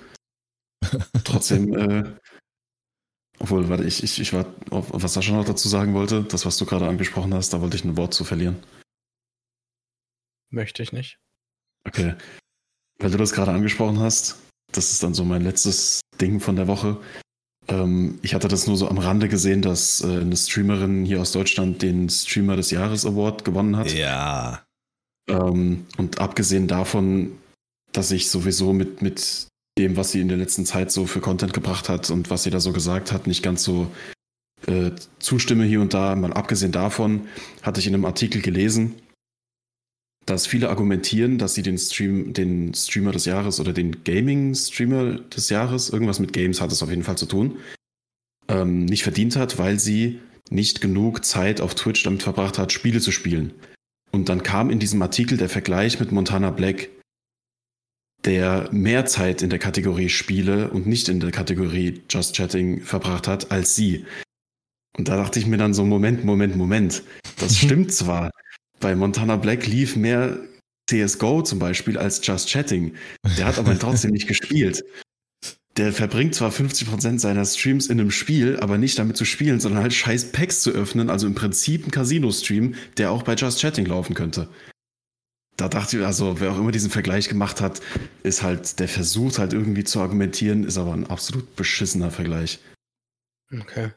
[1.25, 2.05] Trotzdem äh,
[3.39, 6.67] obwohl, warte, ich, ich, ich war, was Sascha noch dazu sagen wollte, das, was du
[6.67, 8.57] gerade angesprochen hast, da wollte ich ein Wort zu verlieren.
[10.51, 11.19] Möchte ich nicht.
[11.85, 12.15] Okay.
[12.99, 14.39] Weil du das gerade angesprochen hast,
[14.73, 17.01] das ist dann so mein letztes Ding von der Woche.
[17.69, 21.33] Ähm, ich hatte das nur so am Rande gesehen, dass äh, eine Streamerin hier aus
[21.33, 23.93] Deutschland den Streamer des Jahres Award gewonnen hat.
[23.93, 24.65] Ja.
[25.29, 27.39] Ähm, und abgesehen davon,
[27.93, 29.49] dass ich sowieso mit, mit
[29.79, 32.51] dem, was sie in der letzten Zeit so für Content gebracht hat und was sie
[32.51, 33.91] da so gesagt hat, nicht ganz so
[34.67, 36.15] äh, zustimme hier und da.
[36.17, 37.29] Mal abgesehen davon
[37.63, 38.97] hatte ich in einem Artikel gelesen,
[40.27, 45.49] dass viele argumentieren, dass sie den Stream, den Streamer des Jahres oder den Gaming-Streamer des
[45.49, 47.57] Jahres, irgendwas mit Games hat es auf jeden Fall zu tun,
[48.49, 53.01] ähm, nicht verdient hat, weil sie nicht genug Zeit auf Twitch damit verbracht hat, Spiele
[53.01, 53.53] zu spielen.
[54.11, 56.89] Und dann kam in diesem Artikel der Vergleich mit Montana Black,
[58.25, 63.29] der mehr Zeit in der Kategorie Spiele und nicht in der Kategorie Just Chatting verbracht
[63.29, 64.05] hat als sie.
[64.97, 67.03] Und da dachte ich mir dann so, Moment, Moment, Moment.
[67.39, 68.31] Das stimmt zwar.
[68.81, 70.39] Bei Montana Black lief mehr
[70.89, 72.95] CSGO zum Beispiel als Just Chatting.
[73.37, 74.85] Der hat aber trotzdem nicht gespielt.
[75.77, 79.83] der verbringt zwar 50% seiner Streams in einem Spiel, aber nicht damit zu spielen, sondern
[79.83, 83.87] halt scheiß Packs zu öffnen, also im Prinzip ein Casino-Stream, der auch bei Just Chatting
[83.87, 84.49] laufen könnte.
[85.59, 87.81] Da dachte ich, also wer auch immer diesen Vergleich gemacht hat,
[88.23, 92.61] ist halt, der versucht halt irgendwie zu argumentieren, ist aber ein absolut beschissener Vergleich.
[93.53, 93.91] Okay.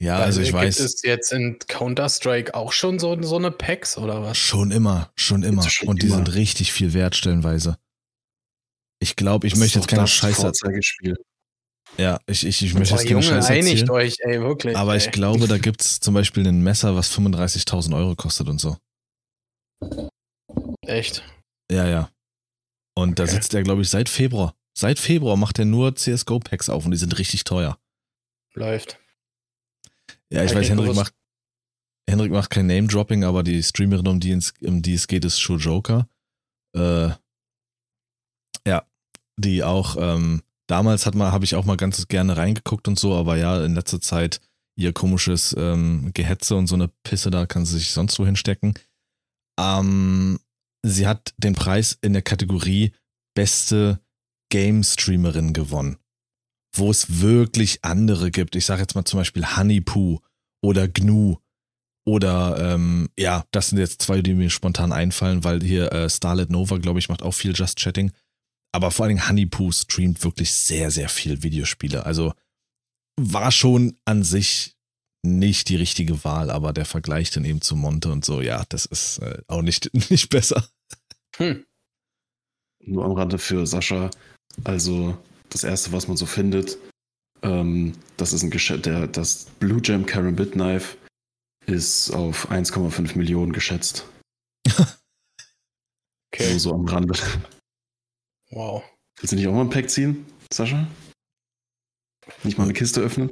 [0.00, 0.76] Ja, also ich weiß.
[0.76, 4.38] Gibt es jetzt in Counter-Strike auch schon so, so eine Packs oder was?
[4.38, 5.68] Schon immer, schon immer.
[5.68, 6.16] Schon Und die immer.
[6.16, 7.76] sind richtig viel wert stellenweise.
[9.00, 10.52] Ich glaube, ich das möchte jetzt keine Scheiße.
[11.98, 13.90] Ja, ich, ich, ich möchte jetzt keine Scheiße erzählen.
[13.90, 14.76] euch, ey, wirklich.
[14.76, 14.98] Aber ey.
[14.98, 18.76] ich glaube, da gibt es zum Beispiel ein Messer, was 35.000 Euro kostet und so.
[20.86, 21.22] Echt?
[21.70, 22.10] Ja, ja.
[22.94, 23.14] Und okay.
[23.16, 24.54] da sitzt er, glaube ich, seit Februar.
[24.76, 27.78] Seit Februar macht er nur CSGO-Packs auf und die sind richtig teuer.
[28.54, 28.98] Läuft.
[30.30, 31.14] Ja, ich, ich weiß, Henrik macht,
[32.08, 35.56] Henrik macht kein Name-Dropping, aber die Streamerin, um die, um die es geht, ist Show
[35.56, 36.08] Joker.
[36.74, 37.10] Äh,
[38.66, 38.86] ja,
[39.36, 43.14] die auch, ähm, damals hat mal, habe ich auch mal ganz gerne reingeguckt und so,
[43.14, 44.40] aber ja, in letzter Zeit
[44.76, 48.74] ihr komisches ähm, Gehetze und so eine Pisse, da kann sie sich sonst wo hinstecken.
[49.58, 50.38] Ähm,
[50.82, 52.92] sie hat den Preis in der Kategorie
[53.34, 54.00] beste
[54.50, 55.98] Game-Streamerin gewonnen.
[56.74, 58.54] Wo es wirklich andere gibt.
[58.56, 60.20] Ich sage jetzt mal zum Beispiel Honeypoo
[60.62, 61.36] oder Gnu.
[62.06, 66.50] Oder ähm, ja, das sind jetzt zwei, die mir spontan einfallen, weil hier äh, Starlet
[66.50, 68.12] Nova, glaube ich, macht auch viel Just Chatting.
[68.72, 72.06] Aber vor allen Dingen Honeypoo streamt wirklich sehr, sehr viel Videospiele.
[72.06, 72.32] Also
[73.18, 74.75] war schon an sich
[75.22, 78.86] nicht die richtige Wahl, aber der Vergleich dann eben zu Monte und so, ja, das
[78.86, 80.68] ist äh, auch nicht, nicht besser.
[81.36, 81.64] Hm.
[82.84, 84.10] Nur am Rande für Sascha.
[84.64, 85.18] Also
[85.50, 86.78] das erste, was man so findet,
[87.42, 90.96] ähm, das ist ein Geschäft, der, das Blue Gem Karambit Knife
[91.66, 94.06] ist auf 1,5 Millionen geschätzt.
[96.32, 96.50] okay.
[96.50, 97.18] Nur so am Rande.
[98.50, 98.84] Wow.
[99.18, 100.86] Willst du nicht auch mal ein Pack ziehen, Sascha?
[102.44, 103.30] Nicht mal eine Kiste öffnen?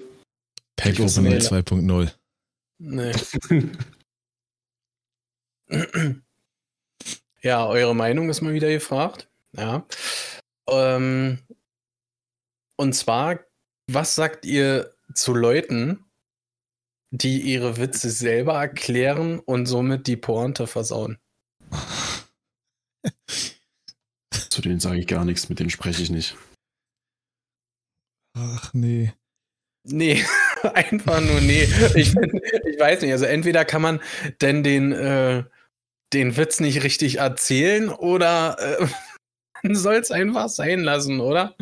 [0.76, 2.12] Pack Opening 2.0.
[2.78, 3.12] Nee.
[7.42, 9.30] ja, eure Meinung ist mal wieder gefragt.
[9.52, 9.86] Ja.
[10.68, 11.38] Ähm,
[12.76, 13.40] und zwar,
[13.90, 16.04] was sagt ihr zu Leuten,
[17.10, 21.18] die ihre Witze selber erklären und somit die Pointe versauen?
[24.30, 26.36] Zu denen sage ich gar nichts, mit denen spreche ich nicht.
[28.36, 29.12] Ach nee.
[29.84, 30.24] Nee,
[30.74, 31.68] einfach nur nee.
[31.94, 33.12] Ich, ich weiß nicht.
[33.12, 34.00] Also entweder kann man
[34.40, 35.44] denn den, äh,
[36.12, 38.86] den Witz nicht richtig erzählen oder äh,
[39.62, 41.54] man soll es einfach sein lassen, oder?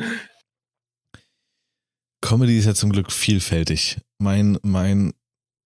[2.21, 3.99] Comedy ist ja zum Glück vielfältig.
[4.19, 5.13] Mein, mein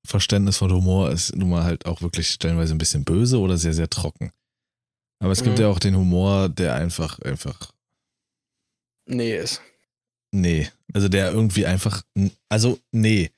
[0.07, 3.75] Verständnis von Humor ist nun mal halt auch wirklich stellenweise ein bisschen böse oder sehr,
[3.75, 4.33] sehr trocken.
[5.19, 5.65] Aber es gibt mhm.
[5.65, 7.73] ja auch den Humor, der einfach, einfach.
[9.07, 9.61] Nee ist.
[10.33, 12.03] Nee, also der irgendwie einfach,
[12.49, 13.31] also nee.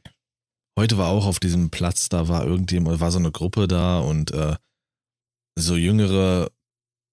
[0.78, 4.30] Heute war auch auf diesem Platz, da war irgendjemand, war so eine Gruppe da und
[4.30, 4.56] äh,
[5.58, 6.50] so jüngere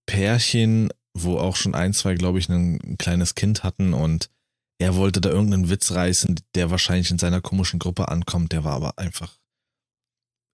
[0.08, 4.30] Pärchen, wo auch schon ein, zwei, glaube ich, ein, ein kleines Kind hatten und
[4.80, 8.74] er wollte da irgendeinen Witz reißen, der wahrscheinlich in seiner komischen Gruppe ankommt, der war
[8.74, 9.38] aber einfach.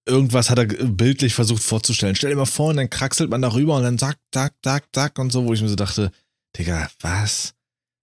[0.08, 2.16] Irgendwas hat er bildlich versucht vorzustellen.
[2.16, 5.18] Stell dir mal vor, und dann kraxelt man darüber und dann zack, zack, zack, zack
[5.18, 6.12] und so, wo ich mir so dachte,
[6.56, 7.54] Digga, was?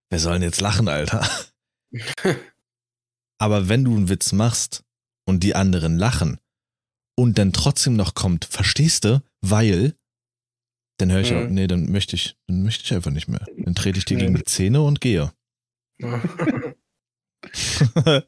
[0.10, 1.28] Wer soll denn jetzt lachen, Alter?
[3.40, 4.84] Aber wenn du einen Witz machst
[5.26, 6.40] und die anderen lachen
[7.16, 9.22] und dann trotzdem noch kommt, verstehst du?
[9.42, 9.96] Weil,
[10.98, 11.38] dann höre ich mhm.
[11.38, 13.46] auch, nee, dann möchte ich, dann möchte ich einfach nicht mehr.
[13.58, 15.32] Dann trete ich dir gegen die Zähne und gehe.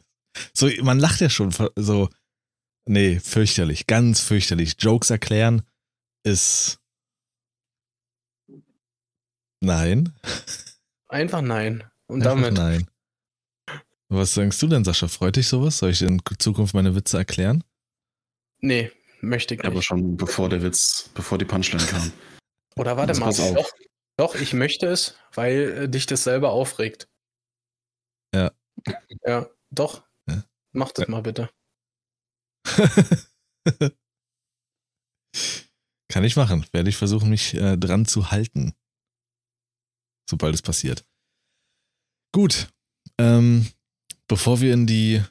[0.53, 2.09] so, man lacht ja schon so.
[2.87, 4.75] Nee, fürchterlich, ganz fürchterlich.
[4.79, 5.63] Jokes erklären
[6.23, 6.79] ist.
[9.61, 10.13] Nein.
[11.11, 11.83] Einfach nein.
[12.07, 12.53] Und Einfach damit.
[12.53, 12.87] Nein.
[14.07, 15.09] Was sagst du denn, Sascha?
[15.09, 15.77] Freut dich sowas?
[15.77, 17.63] Soll ich in Zukunft meine Witze erklären?
[18.59, 19.69] Nee, möchte ich nicht.
[19.69, 22.13] Aber schon bevor der Witz, bevor die Punchline kam.
[22.77, 23.71] Oder warte mal, doch,
[24.17, 27.09] doch, ich möchte es, weil äh, dich das selber aufregt.
[28.33, 28.51] Ja.
[29.25, 30.03] Ja, doch.
[30.29, 30.45] Ja.
[30.71, 31.11] Mach das ja.
[31.11, 31.49] mal bitte.
[36.07, 36.65] Kann ich machen.
[36.71, 38.75] Werde ich versuchen, mich äh, dran zu halten
[40.31, 41.05] sobald es passiert.
[42.33, 42.69] Gut.
[43.19, 43.67] Ähm,
[44.27, 45.21] bevor wir in die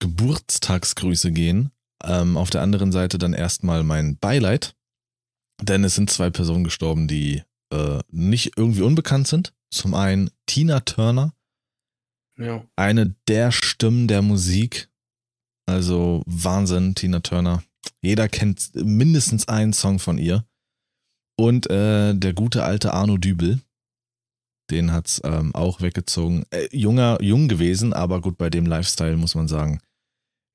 [0.00, 1.70] Geburtstagsgrüße gehen,
[2.02, 4.74] ähm, auf der anderen Seite dann erstmal mein Beileid.
[5.62, 9.52] Denn es sind zwei Personen gestorben, die äh, nicht irgendwie unbekannt sind.
[9.70, 11.34] Zum einen Tina Turner.
[12.38, 12.64] Ja.
[12.76, 14.88] Eine der Stimmen der Musik.
[15.66, 17.62] Also Wahnsinn, Tina Turner.
[18.00, 20.44] Jeder kennt mindestens einen Song von ihr.
[21.38, 23.60] Und äh, der gute alte Arno Dübel,
[24.70, 26.44] Den hat es ähm, auch weggezogen.
[26.50, 29.80] Äh, junger, jung gewesen, aber gut, bei dem Lifestyle muss man sagen,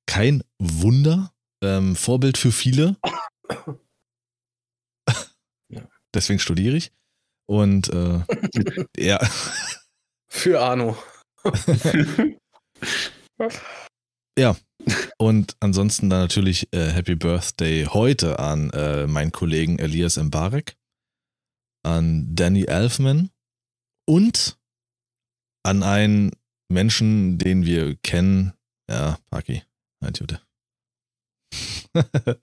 [0.06, 1.32] kein Wunder.
[1.62, 2.96] Ähm, Vorbild für viele.
[6.14, 6.92] Deswegen studiere ich.
[7.46, 8.20] Und äh,
[8.96, 9.18] ja.
[10.28, 10.96] Für Arno.
[14.38, 14.56] ja.
[15.18, 20.76] Und ansonsten dann natürlich äh, Happy Birthday heute an äh, meinen Kollegen Elias Mbarek,
[21.82, 23.30] an Danny Elfman
[24.06, 24.58] und
[25.62, 26.30] an einen
[26.68, 28.52] Menschen, den wir kennen.
[28.88, 29.62] Ja, Paki.
[30.02, 30.40] Halt, Jute.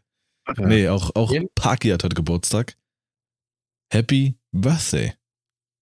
[0.58, 2.78] nee, auch, auch Paki hat heute Geburtstag.
[3.92, 5.14] Happy Birthday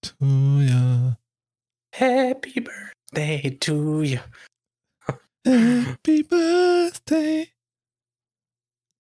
[0.01, 1.17] to ya.
[1.93, 4.19] Happy Birthday to you.
[5.45, 7.47] Happy Birthday.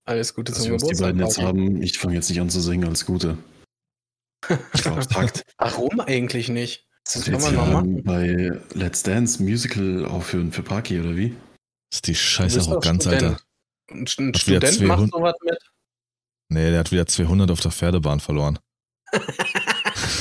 [0.05, 0.89] Alles Gute zum Geburtstag.
[0.89, 3.37] Was die beiden jetzt haben, ich fange jetzt nicht an zu singen, alles Gute.
[4.73, 5.45] Ich glaube, Takt.
[5.57, 6.87] Warum eigentlich nicht?
[7.05, 11.29] Das kann man nochmal bei Let's Dance Musical aufhören für Parky, oder wie?
[11.89, 13.37] Das ist die scheiß Arroganz, Alter.
[13.89, 15.57] Ein, ein Student macht sowas mit?
[16.49, 18.59] Nee, der hat wieder 200 auf der Pferdebahn verloren.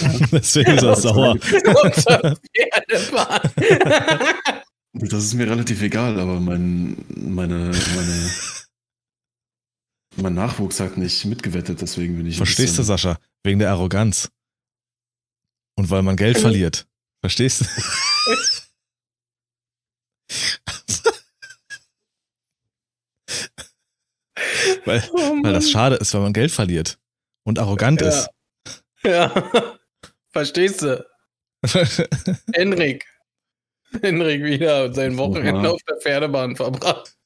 [0.33, 1.37] Deswegen ist er sauer.
[4.93, 8.31] das ist mir relativ egal, aber mein, meine, meine,
[10.21, 12.37] mein Nachwuchs hat nicht mitgewettet, deswegen bin ich.
[12.37, 13.19] Verstehst du, Sascha?
[13.43, 14.31] Wegen der Arroganz.
[15.77, 16.87] Und weil man Geld verliert.
[17.21, 17.67] Verstehst du?
[24.85, 26.99] weil, oh weil das schade ist, weil man Geld verliert
[27.45, 28.09] und arrogant ja.
[28.09, 28.29] ist.
[29.03, 29.33] Ja,
[30.33, 31.07] verstehst du?
[32.55, 33.07] Henrik.
[34.01, 35.71] Henrik wieder sein Wochenende ja.
[35.71, 37.17] auf der Pferdebahn verbracht.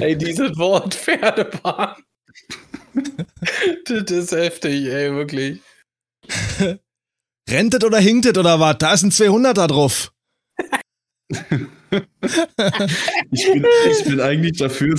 [0.00, 2.02] ey, dieses Wort Pferdebahn.
[3.84, 5.60] das ist heftig, ey, wirklich.
[7.48, 8.78] Rentet oder hinktet oder was?
[8.78, 10.12] Da ist ein 200er drauf.
[13.30, 14.94] ich, bin, ich bin eigentlich dafür,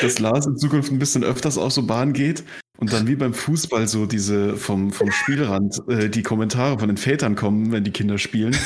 [0.00, 2.44] dass Lars in Zukunft ein bisschen öfters auf so Bahn geht
[2.78, 6.96] und dann wie beim Fußball so diese vom, vom Spielrand äh, die Kommentare von den
[6.96, 8.56] Vätern kommen, wenn die Kinder spielen.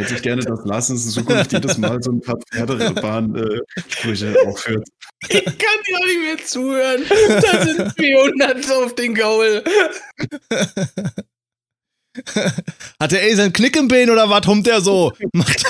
[0.00, 4.88] Hätte ich gerne, dass Lars in Zukunft jedes Mal so ein paar Pferderbahn-Sprüche äh, aufhört.
[5.28, 7.02] Ich kann dir auch nicht mehr zuhören.
[7.42, 9.62] Da sind 400 auf den Gaul.
[12.98, 15.12] Hat der Esel einen Knick im Bein oder was hummt der so?
[15.32, 15.64] Macht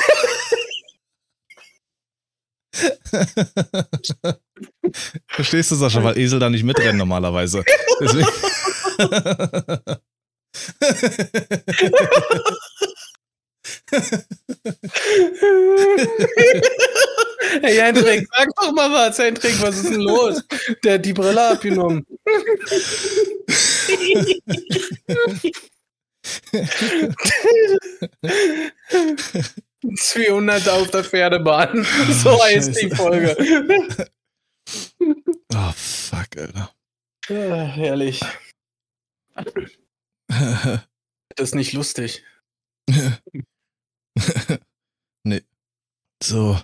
[5.27, 7.65] Verstehst du, Sascha, weil Esel da nicht mitrennen normalerweise.
[8.01, 8.29] Deswegen.
[17.63, 20.43] hey Hendrik, sag doch mal was, Hendrik, was ist denn los?
[20.85, 22.07] Der hat die Brille abgenommen.
[29.97, 31.85] 200 auf der Pferdebahn.
[32.11, 33.37] So oh, heißt die Folge.
[35.55, 36.75] Oh, fuck, Alter.
[37.29, 38.21] Ja, herrlich.
[41.37, 42.25] Das ist nicht lustig.
[45.25, 45.43] nee.
[46.23, 46.61] So.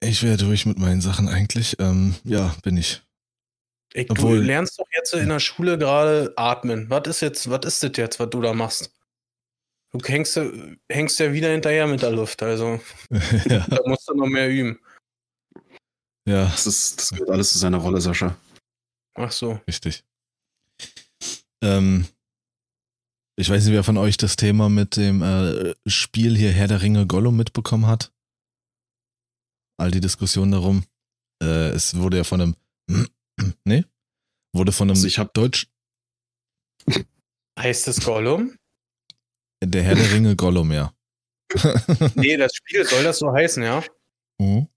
[0.00, 1.78] Ich wäre durch mit meinen Sachen eigentlich.
[1.78, 3.02] Ähm, ja, bin ich.
[3.94, 6.90] Ey, Obwohl, du lernst doch jetzt in der Schule gerade atmen.
[6.90, 8.92] Was ist jetzt, was ist das jetzt, was du da machst?
[9.92, 10.38] Du hängst,
[10.90, 12.80] hängst ja wieder hinterher mit der Luft, also
[13.10, 13.64] ja.
[13.68, 14.80] da musst du noch mehr üben.
[16.28, 16.46] Ja.
[16.46, 18.36] Das, ist, das gehört alles zu seiner Rolle, Sascha.
[19.14, 19.60] Ach so.
[19.68, 20.04] Richtig.
[21.62, 22.08] Ähm,
[23.36, 26.82] ich weiß nicht, wer von euch das Thema mit dem äh, Spiel hier Herr der
[26.82, 28.12] Ringe Gollum mitbekommen hat.
[29.76, 30.84] All die Diskussionen darum.
[31.42, 32.56] Äh, es wurde ja von einem.
[33.64, 33.84] nee?
[34.54, 35.68] Wurde von einem also ich hab Deutsch.
[37.58, 38.56] Heißt es Gollum?
[39.62, 40.94] Der Herr der Ringe Gollum, ja.
[42.14, 43.82] nee, das Spiel soll das so heißen, ja?
[44.38, 44.68] Mhm.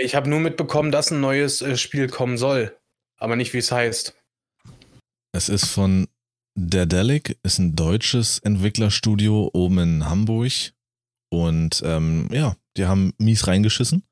[0.00, 2.76] Ich habe nur mitbekommen, dass ein neues äh, Spiel kommen soll,
[3.18, 4.16] aber nicht, wie es heißt.
[5.32, 6.08] Es ist von
[6.56, 10.72] Daedalic, ist ein deutsches Entwicklerstudio oben in Hamburg.
[11.30, 14.04] Und ähm, ja, die haben mies reingeschissen.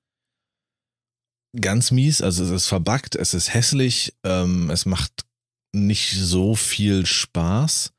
[1.60, 5.26] Ganz mies, also es ist verbuggt, es ist hässlich, ähm, es macht
[5.74, 7.92] nicht so viel Spaß.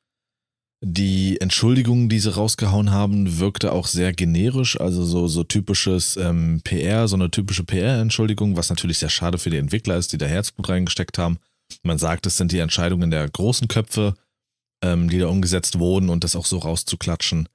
[0.86, 6.62] Die Entschuldigung, die sie rausgehauen haben, wirkte auch sehr generisch, also so, so typisches ähm,
[6.64, 10.26] PR, so eine typische PR-Entschuldigung, was natürlich sehr schade für die Entwickler ist, die da
[10.26, 11.38] Herzblut reingesteckt haben.
[11.84, 14.16] Man sagt, es sind die Entscheidungen der großen Köpfe,
[14.84, 17.50] ähm, die da umgesetzt wurden und das auch so rauszuklatschen.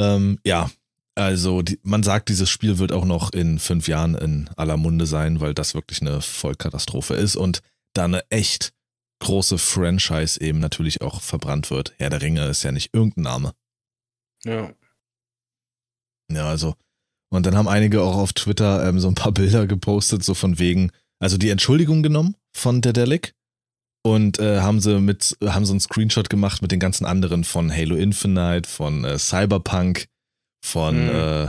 [0.00, 0.70] Ähm, ja,
[1.14, 5.06] also die, man sagt, dieses Spiel wird auch noch in fünf Jahren in aller Munde
[5.06, 7.60] sein, weil das wirklich eine Vollkatastrophe ist und
[7.92, 8.72] da eine echt
[9.20, 11.92] große Franchise eben natürlich auch verbrannt wird.
[11.98, 13.52] Herr der Ringe ist ja nicht irgendein Name.
[14.44, 14.72] Ja.
[16.32, 16.74] Ja, also.
[17.28, 20.58] Und dann haben einige auch auf Twitter ähm, so ein paar Bilder gepostet, so von
[20.58, 23.34] wegen, also die Entschuldigung genommen von Dedelic
[24.02, 27.70] und äh, haben sie mit, haben so einen Screenshot gemacht mit den ganzen anderen von
[27.70, 30.06] Halo Infinite, von äh, Cyberpunk,
[30.64, 31.10] von, mhm.
[31.10, 31.48] äh,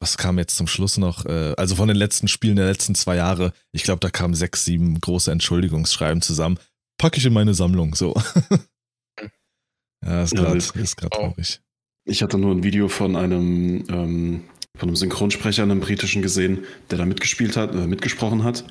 [0.00, 1.26] was kam jetzt zum Schluss noch?
[1.26, 3.52] Äh, also von den letzten Spielen der letzten zwei Jahre.
[3.72, 6.58] Ich glaube, da kamen sechs, sieben große Entschuldigungsschreiben zusammen.
[6.98, 8.14] Packe ich in meine Sammlung, so.
[10.04, 11.60] ja, ist gerade ja, traurig.
[12.04, 14.44] Ich hatte nur ein Video von einem, ähm,
[14.76, 18.64] von einem Synchronsprecher, einem britischen gesehen, der da mitgespielt hat, äh, mitgesprochen hat.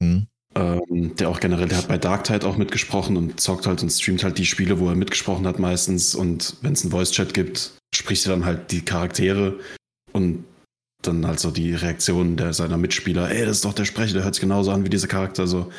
[0.00, 0.26] Mhm.
[0.56, 3.90] Ähm, der auch generell, der hat bei Dark Tide auch mitgesprochen und zockt halt und
[3.90, 6.14] streamt halt die Spiele, wo er mitgesprochen hat meistens.
[6.14, 9.58] Und wenn es einen Voice-Chat gibt, spricht er dann halt die Charaktere
[10.12, 10.44] und
[11.02, 14.24] dann halt so die Reaktion der, seiner Mitspieler, ey, das ist doch der Sprecher, der
[14.24, 15.46] hört sich genauso an wie dieser Charakter.
[15.46, 15.70] So.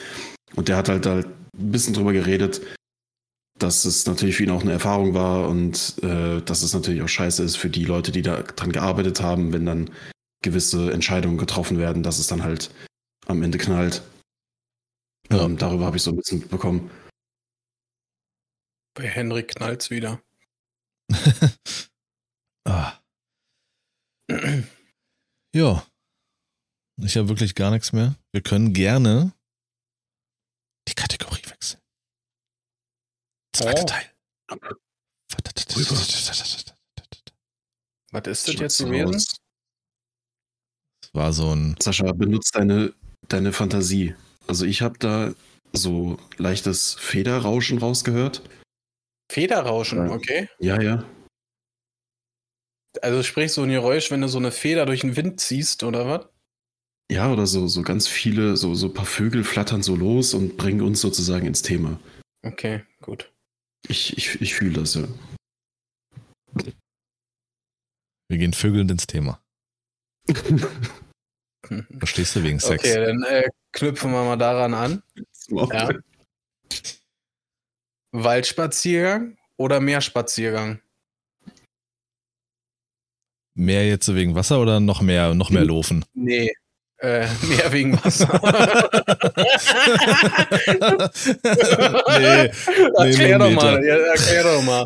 [0.56, 2.62] Und der hat halt, halt ein bisschen drüber geredet,
[3.58, 7.08] dass es natürlich für ihn auch eine Erfahrung war und äh, dass es natürlich auch
[7.08, 9.90] scheiße ist für die Leute, die da dran gearbeitet haben, wenn dann
[10.44, 12.72] gewisse Entscheidungen getroffen werden, dass es dann halt
[13.26, 14.04] am Ende knallt.
[15.30, 16.90] Ähm, darüber habe ich so ein bisschen mitbekommen.
[18.94, 20.22] Bei Henrik knallt's wieder.
[22.68, 22.94] ah.
[25.54, 25.86] ja.
[27.02, 28.16] Ich habe wirklich gar nichts mehr.
[28.32, 29.34] Wir können gerne
[30.88, 31.82] die Kategorie wechseln.
[33.54, 33.86] Zweiter oh.
[33.86, 34.12] Teil.
[38.12, 39.12] Was ist das jetzt gewesen?
[41.02, 41.76] Das war so ein.
[41.82, 42.94] Sascha, benutzt deine,
[43.28, 44.16] deine Fantasie.
[44.48, 45.34] Also ich habe da
[45.74, 48.42] so leichtes Federrauschen rausgehört.
[49.32, 50.50] Federrauschen, okay.
[50.60, 51.04] Ja, ja.
[53.02, 56.08] Also sprich so ein Geräusch, wenn du so eine Feder durch den Wind ziehst, oder
[56.08, 56.30] was?
[57.12, 60.58] Ja, oder so, so ganz viele, so, so ein paar Vögel flattern so los und
[60.58, 62.00] bringen uns sozusagen ins Thema.
[62.44, 63.32] Okay, gut.
[63.88, 65.08] Ich, ich, ich fühle das, ja.
[68.28, 69.40] Wir gehen vögelnd ins Thema.
[72.00, 72.84] Verstehst du wegen Sex?
[72.84, 75.04] Okay, dann äh, knüpfen wir mal daran an.
[75.50, 75.90] Ja.
[78.12, 80.82] Waldspaziergang oder Meerspaziergang?
[83.54, 86.04] Mehr jetzt wegen Wasser oder noch mehr, noch mehr Laufen?
[86.14, 86.52] Nee,
[86.98, 88.28] äh, mehr wegen Wasser.
[92.20, 92.52] nee, nee,
[92.98, 94.86] erklär doch mal, ja, erklär doch mal.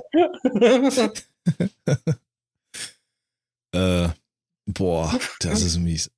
[3.74, 4.10] äh,
[4.68, 6.12] boah, das ist mies.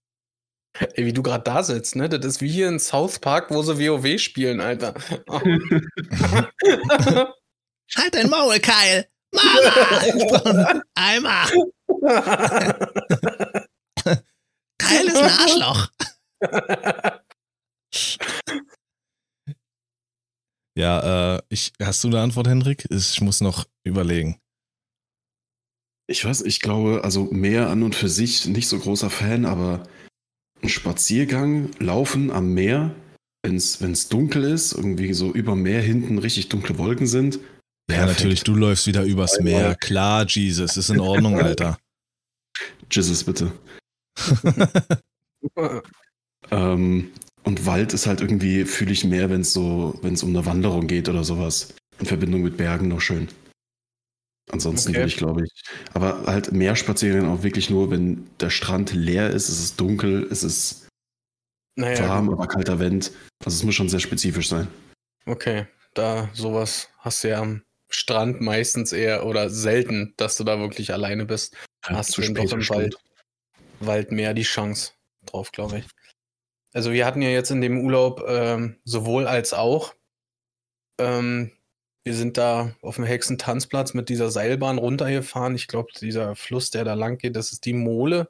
[0.73, 2.07] Ey, wie du gerade da sitzt, ne?
[2.07, 4.93] Das ist wie hier in South Park, wo sie WoW spielen, Alter.
[7.95, 9.05] halt dein Maul, Kyle!
[9.33, 10.81] Mama!
[10.95, 11.45] Eimer!
[14.77, 15.89] Kyle ist ein Arschloch.
[20.77, 22.85] ja, äh, ich, hast du eine Antwort, Hendrik?
[22.89, 24.39] Ich muss noch überlegen.
[26.07, 29.83] Ich weiß, ich glaube, also mehr an und für sich nicht so großer Fan, aber
[30.61, 32.95] ein Spaziergang, Laufen am Meer,
[33.43, 37.39] wenn es dunkel ist, irgendwie so über Meer hinten richtig dunkle Wolken sind.
[37.89, 39.75] Ja, natürlich, du läufst wieder übers Meer.
[39.75, 41.77] Klar, Jesus, ist in Ordnung, Alter.
[42.89, 43.51] Jesus, bitte.
[46.51, 47.11] ähm,
[47.43, 50.45] und Wald ist halt irgendwie, fühle ich mehr, wenn es so, wenn es um eine
[50.45, 51.73] Wanderung geht oder sowas.
[51.99, 53.27] In Verbindung mit Bergen noch schön.
[54.51, 54.99] Ansonsten okay.
[54.99, 55.51] würde ich, glaube ich.
[55.93, 60.27] Aber halt mehr spazieren auch wirklich nur, wenn der Strand leer ist, es ist dunkel,
[60.29, 60.87] es ist
[61.75, 62.35] naja, warm, gut.
[62.35, 63.11] aber kalter Wind.
[63.43, 64.67] Also es muss schon sehr spezifisch sein.
[65.25, 70.59] Okay, da sowas hast du ja am Strand meistens eher oder selten, dass du da
[70.59, 71.55] wirklich alleine bist.
[71.87, 72.95] Ja, hast du doch im Wald,
[73.79, 74.91] Wald mehr die Chance
[75.25, 75.85] drauf, glaube ich.
[76.73, 79.93] Also wir hatten ja jetzt in dem Urlaub ähm, sowohl als auch.
[80.99, 81.51] Ähm,
[82.03, 85.55] wir sind da auf dem Hexentanzplatz mit dieser Seilbahn runtergefahren.
[85.55, 88.29] Ich glaube, dieser Fluss, der da lang geht, das ist die Mole.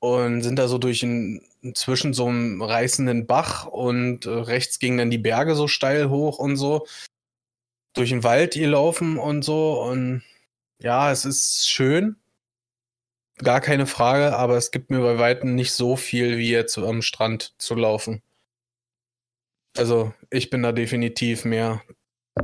[0.00, 1.42] Und sind da so durch ein,
[1.74, 6.38] zwischen so einem reißenden Bach und äh, rechts gingen dann die Berge so steil hoch
[6.38, 6.86] und so.
[7.94, 9.82] Durch den Wald gelaufen und so.
[9.82, 10.22] Und
[10.82, 12.16] ja, es ist schön.
[13.38, 17.02] Gar keine Frage, aber es gibt mir bei Weitem nicht so viel, wie jetzt am
[17.02, 18.22] Strand zu laufen.
[19.76, 21.82] Also, ich bin da definitiv mehr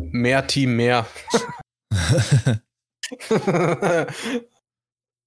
[0.00, 1.06] Mehr Team, mehr.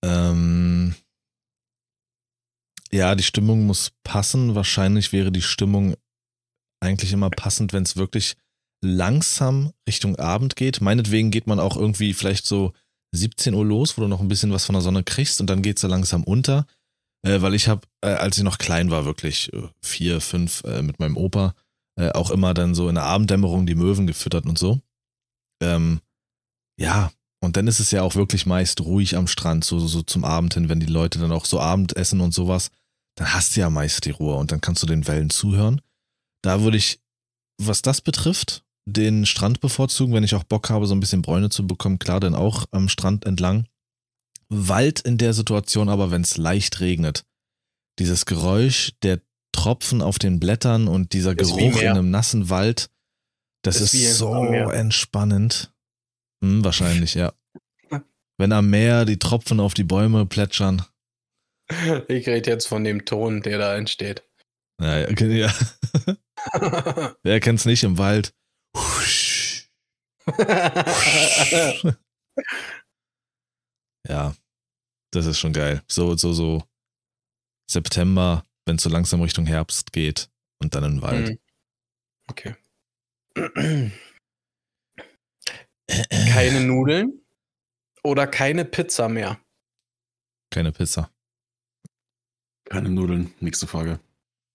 [0.04, 0.96] ähm,
[2.92, 4.56] ja, die Stimmung muss passen.
[4.56, 5.96] Wahrscheinlich wäre die Stimmung
[6.82, 8.36] eigentlich immer passend, wenn es wirklich
[8.84, 10.82] langsam Richtung Abend geht.
[10.82, 12.74] Meinetwegen geht man auch irgendwie vielleicht so
[13.12, 15.62] 17 Uhr los, wo du noch ein bisschen was von der Sonne kriegst und dann
[15.62, 16.66] geht es so langsam unter.
[17.26, 20.82] Äh, weil ich habe, äh, als ich noch klein war, wirklich äh, vier, fünf äh,
[20.82, 21.54] mit meinem Opa,
[22.00, 24.80] äh, auch immer dann so in der Abenddämmerung die Möwen gefüttert und so.
[25.62, 26.00] Ähm,
[26.80, 30.24] ja, Und dann ist es ja auch wirklich meist ruhig am Strand, so, so zum
[30.24, 32.72] Abend hin, wenn die Leute dann auch so Abend essen und sowas,
[33.16, 35.82] dann hast du ja meist die Ruhe und dann kannst du den Wellen zuhören.
[36.42, 37.00] Da würde ich,
[37.58, 41.50] was das betrifft, den Strand bevorzugen, wenn ich auch Bock habe, so ein bisschen Bräune
[41.50, 43.68] zu bekommen, klar, dann auch am Strand entlang.
[44.50, 47.26] Wald in der Situation aber, wenn es leicht regnet.
[48.00, 49.22] Dieses Geräusch der
[49.52, 52.90] Tropfen auf den Blättern und dieser Geruch in einem nassen Wald,
[53.64, 55.74] das ist, ist so entspannend.
[56.44, 57.34] Hm, wahrscheinlich, ja.
[58.38, 60.86] Wenn am Meer die Tropfen auf die Bäume plätschern.
[62.08, 64.24] Ich rede jetzt von dem Ton, der da entsteht.
[64.82, 65.10] Ja, ja.
[65.10, 65.54] ja.
[67.24, 68.34] Wer kennt's nicht im Wald?
[74.08, 74.36] ja,
[75.12, 75.82] das ist schon geil.
[75.88, 76.64] So, so, so
[77.70, 80.30] September, wenn es so langsam Richtung Herbst geht
[80.62, 81.30] und dann im Wald.
[81.30, 81.40] Mhm.
[82.30, 82.56] Okay.
[86.32, 87.26] Keine Nudeln
[88.04, 89.40] oder keine Pizza mehr?
[90.52, 91.12] Keine Pizza.
[92.66, 94.00] Keine Nudeln, nächste Frage.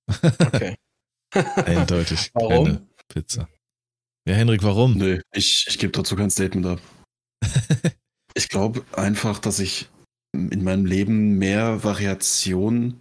[0.07, 0.77] Okay.
[1.57, 2.31] Eindeutig.
[2.35, 2.67] Warum?
[2.67, 3.49] Keine Pizza.
[4.29, 4.97] Ja, Henrik, warum?
[4.97, 6.81] Nee, ich, ich gebe dazu kein Statement ab.
[8.35, 9.89] ich glaube einfach, dass ich
[10.33, 13.01] in meinem Leben mehr Variationen.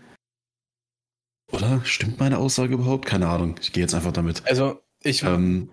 [1.54, 1.82] Oder?
[1.86, 3.06] Stimmt meine Aussage überhaupt?
[3.06, 3.56] Keine Ahnung.
[3.62, 4.42] Ich gehe jetzt einfach damit.
[4.46, 5.24] Also, ich.
[5.24, 5.70] Ähm,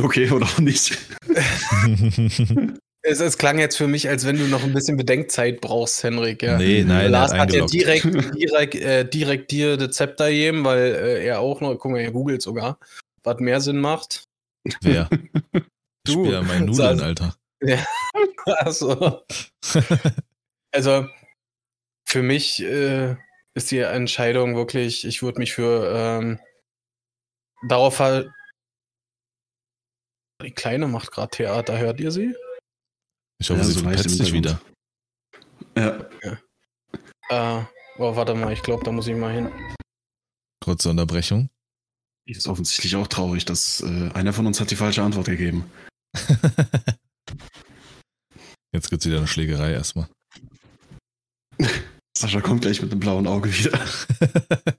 [0.00, 0.96] okay, oder auch nicht.
[3.02, 6.42] es, es, klang jetzt für mich, als wenn du noch ein bisschen Bedenkzeit brauchst, Henrik.
[6.42, 6.58] Ja.
[6.58, 8.06] Nee, nein, Lars hat ja direkt,
[8.36, 12.12] direkt, äh, direkt dir das Zepter gegeben, weil äh, er auch noch, guck mal, er
[12.12, 12.78] googelt sogar,
[13.24, 14.24] was mehr Sinn macht.
[14.80, 15.08] Wer?
[16.04, 16.24] du.
[16.24, 17.34] Ich ja mein Nudeln, Alter.
[17.62, 17.84] Ja.
[18.46, 19.22] Also.
[20.72, 21.06] also,
[22.08, 23.16] für mich äh,
[23.54, 26.40] ist die Entscheidung wirklich, ich würde mich für ähm,
[27.66, 28.30] darauf halt.
[30.42, 32.34] Die Kleine macht gerade Theater, hört ihr sie?
[33.40, 34.60] Ich hoffe, ja, sie so verpetzt sich wieder.
[35.76, 36.08] Ja.
[36.22, 36.38] ja.
[37.60, 37.64] Äh,
[37.98, 39.50] oh, warte mal, ich glaube, da muss ich mal hin.
[40.62, 41.50] Kurze Unterbrechung.
[42.26, 45.70] Ist offensichtlich auch traurig, dass äh, einer von uns hat die falsche Antwort gegeben.
[48.72, 50.08] Jetzt gibt's wieder eine Schlägerei erstmal.
[52.20, 53.72] Sascha kommt gleich mit dem blauen Auge wieder.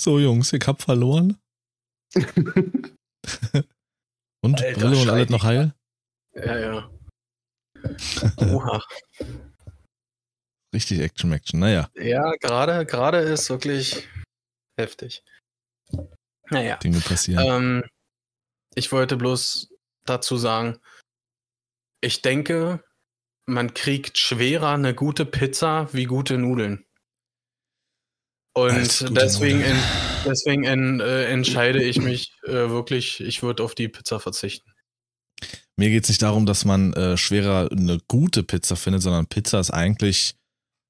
[0.00, 1.36] so, Jungs, ich hab verloren.
[4.42, 5.74] und Alter, Brille und alles noch heil?
[6.34, 6.90] Ja, ja.
[8.38, 8.82] Oha.
[10.74, 11.90] Richtig Action-Action, naja.
[11.94, 14.08] Ja, gerade, gerade ist wirklich
[14.80, 15.22] heftig.
[16.48, 16.78] Naja.
[16.78, 17.44] Dinge passieren.
[17.46, 17.84] Ähm,
[18.74, 19.68] ich wollte bloß
[20.06, 20.80] dazu sagen,
[22.00, 22.82] ich denke,
[23.48, 26.84] man kriegt schwerer eine gute Pizza wie gute Nudeln.
[28.54, 29.76] Und deswegen, in,
[30.24, 34.72] deswegen in, äh, entscheide ich mich äh, wirklich, ich würde auf die Pizza verzichten.
[35.76, 39.60] Mir geht es nicht darum, dass man äh, schwerer eine gute Pizza findet, sondern Pizza
[39.60, 40.34] ist eigentlich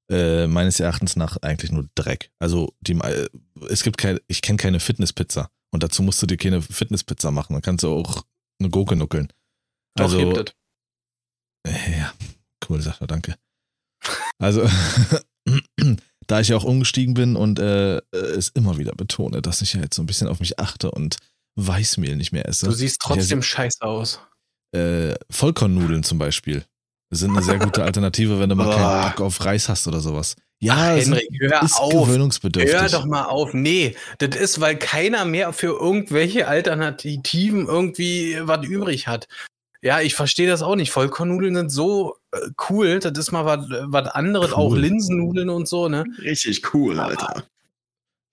[0.09, 2.31] äh, meines Erachtens nach eigentlich nur Dreck.
[2.39, 3.29] Also die, äh,
[3.69, 7.53] es gibt keine, ich kenne keine Fitnesspizza und dazu musst du dir keine Fitnesspizza machen.
[7.53, 8.23] Dann kannst du auch
[8.59, 9.31] eine Gurke nuckeln.
[9.99, 10.45] Also, Doch,
[11.67, 12.13] ja,
[12.69, 13.35] cool, sagt er, danke.
[14.37, 14.69] Also,
[16.27, 19.81] da ich ja auch umgestiegen bin und äh, es immer wieder betone, dass ich ja
[19.81, 21.17] jetzt so ein bisschen auf mich achte und
[21.55, 22.67] Weißmehl nicht mehr esse.
[22.67, 24.19] Du siehst trotzdem scheiße aus.
[24.71, 26.63] Äh, Vollkornnudeln zum Beispiel
[27.11, 30.35] sind eine sehr gute Alternative, wenn du mal keinen Bock auf Reis hast oder sowas.
[30.61, 31.91] Ja, Ach, Henrik, hör ist auf.
[31.91, 32.75] gewöhnungsbedürftig.
[32.75, 33.53] Hör doch mal auf.
[33.53, 39.27] Nee, das ist, weil keiner mehr für irgendwelche Alternativen irgendwie was übrig hat.
[39.81, 40.91] Ja, ich verstehe das auch nicht.
[40.91, 42.37] Vollkornnudeln sind so äh,
[42.69, 42.99] cool.
[42.99, 44.51] Das ist mal was anderes.
[44.51, 44.57] Cool.
[44.57, 46.03] Auch Linsennudeln und so, ne?
[46.21, 47.43] Richtig cool, Alter.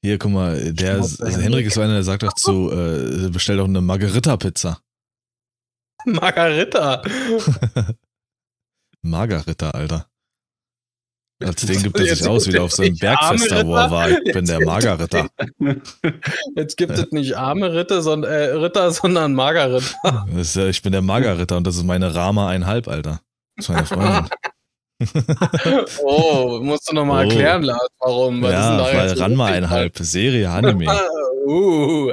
[0.02, 3.28] Hier, guck mal, der ist, also Henrik ist so einer, der sagt doch zu, äh,
[3.30, 4.80] bestell doch eine Margarita-Pizza.
[6.04, 7.02] Margarita.
[9.02, 10.08] Margarita, Alter.
[11.44, 14.08] Als den gibt er sich aus, wie er auf seinem Bergfester war, war.
[14.08, 15.28] Ich bin der Margarritter.
[16.56, 20.26] Jetzt gibt es nicht arme Ritter, sondern, äh, Ritter, sondern Margarritter.
[20.34, 23.20] Ist, äh, ich bin der Margarritter und das ist meine Rama einhalb, Alter.
[23.56, 24.30] Das ist meine Freundin.
[26.04, 27.28] oh, musst du nochmal oh.
[27.28, 28.40] erklären, Lars, warum?
[28.40, 30.86] Was ja, weil Ranma einhalb, Serie, Anime.
[31.46, 32.12] uh.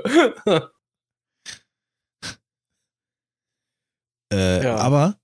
[4.33, 4.75] äh, ja.
[4.75, 5.15] Aber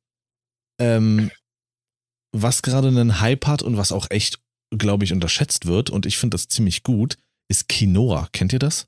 [0.80, 1.30] ähm,
[2.32, 4.40] was gerade einen Hype hat und was auch echt,
[4.76, 7.18] glaube ich, unterschätzt wird, und ich finde das ziemlich gut,
[7.50, 8.30] ist Quinoa.
[8.32, 8.88] Kennt ihr das?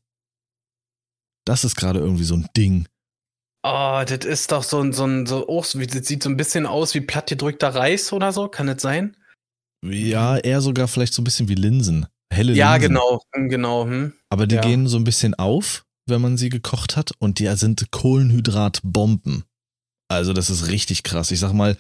[1.46, 2.88] Das ist gerade irgendwie so ein Ding.
[3.64, 6.66] Oh, das ist doch so ein, so ein, so, oh, das sieht so ein bisschen
[6.66, 9.18] aus wie plattgedrückter Reis oder so, kann das sein?
[9.86, 12.08] Ja, eher sogar vielleicht so ein bisschen wie Linsen.
[12.32, 12.90] Helle ja, Linsen.
[12.90, 13.86] genau, hm, genau.
[13.86, 14.14] Hm.
[14.30, 14.62] Aber die ja.
[14.62, 19.44] gehen so ein bisschen auf, wenn man sie gekocht hat, und die sind Kohlenhydratbomben.
[20.10, 21.32] Also das ist richtig krass.
[21.32, 21.78] Ich sag mal,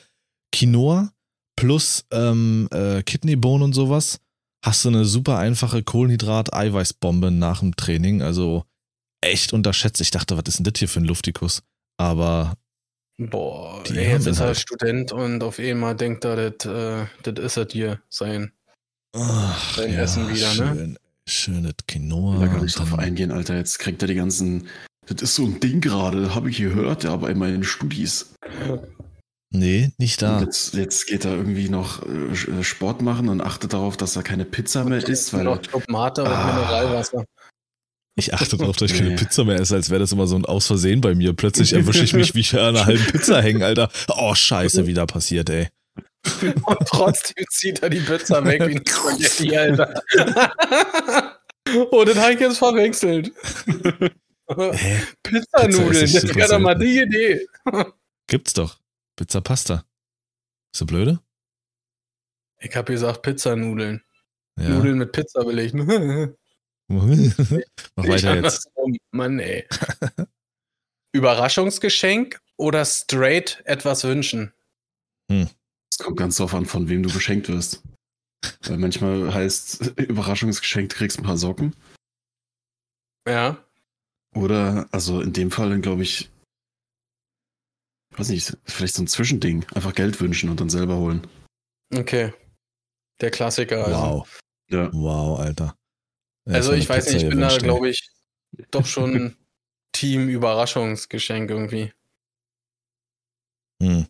[0.53, 1.11] Quinoa
[1.61, 4.19] plus ähm, äh, Kidneybohnen und sowas,
[4.65, 8.23] hast du eine super einfache Kohlenhydrat-Eiweißbombe nach dem Training.
[8.23, 8.63] Also
[9.21, 10.01] echt unterschätzt.
[10.01, 11.61] Ich dachte, was ist denn das hier für ein Luftikus?
[11.97, 12.55] Aber.
[13.19, 17.05] Boah, die ey, jetzt ist er halt Student und auf einmal denkt er, das äh,
[17.39, 18.51] ist er dir sein,
[19.15, 20.53] Ach, sein ja, Essen wieder, ne?
[20.55, 20.99] schön, ne?
[21.29, 22.39] Schönes Quinoa.
[22.39, 23.55] Da kann ich drauf eingehen, Alter.
[23.55, 24.67] Jetzt kriegt er die ganzen.
[25.05, 28.33] Das ist so ein Ding gerade, habe ich gehört, ja, bei meinen Studis.
[29.53, 30.39] Nee, nicht da.
[30.39, 34.45] Jetzt, jetzt, geht er irgendwie noch äh, Sport machen und achtet darauf, dass er keine
[34.45, 35.33] Pizza mehr isst.
[35.33, 36.45] Weil noch Tomate und ah.
[36.45, 37.25] Mineralwasser.
[38.15, 40.45] Ich achte darauf, dass ich keine Pizza mehr esse, als wäre das immer so ein
[40.45, 41.33] Aus Versehen bei mir.
[41.33, 43.89] Plötzlich erwische ich mich, wie ich an einer halben Pizza hänge, Alter.
[44.09, 45.67] Oh, scheiße, wieder passiert, ey.
[46.41, 50.01] Und trotzdem zieht er die Pizza weg wie ein Spaghetti, Alter.
[51.91, 53.31] oh, den habe ich jetzt verwechselt.
[55.23, 57.47] Pizzanudeln, das wäre doch mal die Idee.
[58.27, 58.80] Gibt's doch.
[59.21, 59.85] Pizza Pasta.
[60.73, 61.19] Ist du blöde?
[62.59, 64.03] Ich habe gesagt Pizzanudeln.
[64.59, 64.69] Ja.
[64.69, 65.75] Nudeln mit Pizza belegt.
[66.87, 67.03] Mach
[68.07, 68.67] weiter jetzt.
[69.11, 69.67] Mann, ey.
[71.13, 74.53] Überraschungsgeschenk oder straight etwas wünschen?
[75.31, 75.47] Hm.
[75.91, 77.83] Es kommt ganz drauf an, von wem du beschenkt wirst.
[78.63, 81.75] Weil manchmal heißt Überraschungsgeschenk, kriegst ein paar Socken.
[83.27, 83.63] Ja.
[84.33, 86.31] Oder, also in dem Fall dann glaube ich,
[88.17, 89.65] weiß nicht, vielleicht so ein Zwischending.
[89.73, 91.27] Einfach Geld wünschen und dann selber holen.
[91.93, 92.33] Okay.
[93.21, 93.85] Der Klassiker.
[93.85, 93.99] Also.
[93.99, 94.39] Wow.
[94.69, 94.89] Ja.
[94.93, 95.77] Wow, Alter.
[96.47, 98.09] Ja, also ich weiß nicht, ich bin da, glaube ich,
[98.71, 99.35] doch schon
[99.91, 101.93] Team Überraschungsgeschenk irgendwie.
[103.81, 104.07] Hm.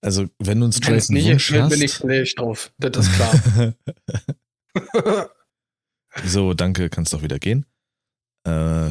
[0.00, 1.70] Also, wenn du einen straighten nicht Wunsch hast...
[1.70, 3.74] bin ich schlecht drauf, das ist klar.
[6.24, 7.66] so, danke, kannst doch wieder gehen.
[8.44, 8.90] Äh,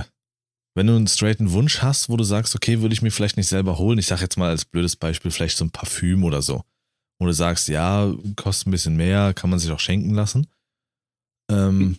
[0.77, 3.47] wenn du einen straighten Wunsch hast, wo du sagst, okay, würde ich mir vielleicht nicht
[3.47, 6.63] selber holen, ich sag jetzt mal als blödes Beispiel vielleicht so ein Parfüm oder so,
[7.17, 10.45] wo du sagst, ja, kostet ein bisschen mehr, kann man sich auch schenken lassen.
[11.49, 11.97] Ähm,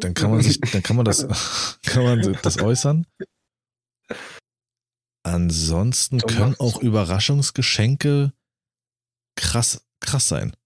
[0.00, 1.28] dann kann man sich, dann kann man das,
[1.82, 3.06] kann man das äußern.
[5.22, 8.32] Ansonsten so können auch Überraschungsgeschenke
[9.36, 10.56] krass, krass sein.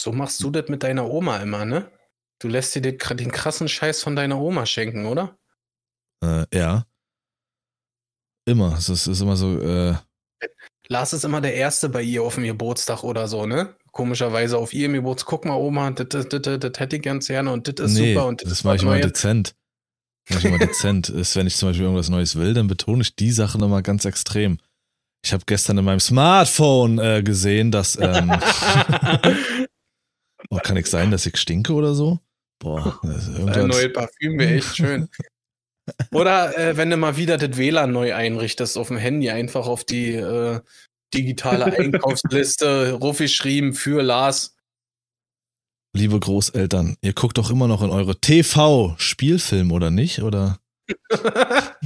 [0.00, 1.92] So machst du das mit deiner Oma immer, ne?
[2.38, 5.38] Du lässt dir den, den krassen Scheiß von deiner Oma schenken, oder?
[6.24, 6.86] Äh, ja.
[8.46, 8.76] Immer.
[8.78, 9.58] Es ist, ist immer so.
[9.60, 9.94] Äh,
[10.88, 13.74] Lars ist immer der Erste bei ihr auf dem Geburtstag oder so, ne?
[13.94, 17.50] komischerweise auf ihrem Geburtstag, guck mal, Oma, das, das, das, das hätte ich ganz gerne
[17.50, 18.26] und das ist nee, super.
[18.26, 19.54] Und das, das mache ich immer dezent.
[20.28, 21.08] Ich immer dezent.
[21.08, 24.04] Ist, wenn ich zum Beispiel irgendwas Neues will, dann betone ich die Sachen immer ganz
[24.04, 24.58] extrem.
[25.24, 27.96] Ich habe gestern in meinem Smartphone äh, gesehen, dass.
[27.98, 28.30] Ähm,
[30.50, 32.18] oh, kann ich sein, dass ich stinke oder so?
[32.58, 33.56] Boah, das ist irgendwas.
[33.56, 35.08] Ein neues Parfüm wäre echt schön.
[36.12, 39.84] Oder äh, wenn du mal wieder das WLAN neu einrichtest auf dem Handy, einfach auf
[39.84, 40.60] die äh,
[41.12, 44.56] digitale Einkaufsliste, Ruffi schrieben für Lars.
[45.96, 50.22] Liebe Großeltern, ihr guckt doch immer noch in eure TV-Spielfilm, oder nicht?
[50.22, 50.58] Oder?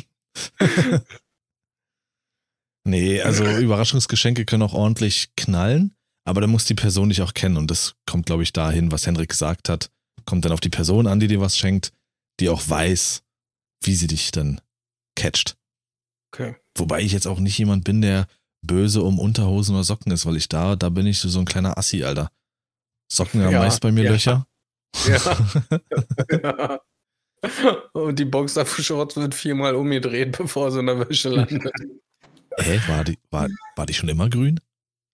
[2.84, 5.94] nee, also Überraschungsgeschenke können auch ordentlich knallen,
[6.24, 9.06] aber da muss die Person dich auch kennen und das kommt, glaube ich, dahin, was
[9.06, 9.90] Henrik gesagt hat.
[10.24, 11.92] Kommt dann auf die Person an, die dir was schenkt,
[12.40, 13.22] die auch weiß,
[13.82, 14.60] wie sie dich dann
[15.16, 15.56] catcht.
[16.32, 16.56] Okay.
[16.76, 18.26] Wobei ich jetzt auch nicht jemand bin, der
[18.62, 21.78] böse um Unterhosen oder Socken ist, weil ich da, da bin ich so ein kleiner
[21.78, 22.30] Assi, Alter.
[23.10, 24.10] Socken haben ja, meist bei mir ja.
[24.12, 24.46] Löcher.
[25.06, 26.80] Ja.
[27.92, 31.72] Und die Boxershorts wird viermal umgedreht, bevor sie in der Wäsche landet.
[32.58, 32.80] Hä?
[32.88, 34.60] War die, war, war die schon immer grün?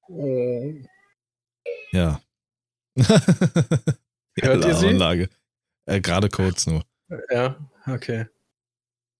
[0.08, 0.72] Oh.
[1.92, 2.22] Ja.
[2.96, 5.28] Hört ihr sie?
[5.86, 6.82] Äh, Gerade kurz nur.
[7.30, 7.56] Ja,
[7.86, 8.26] okay.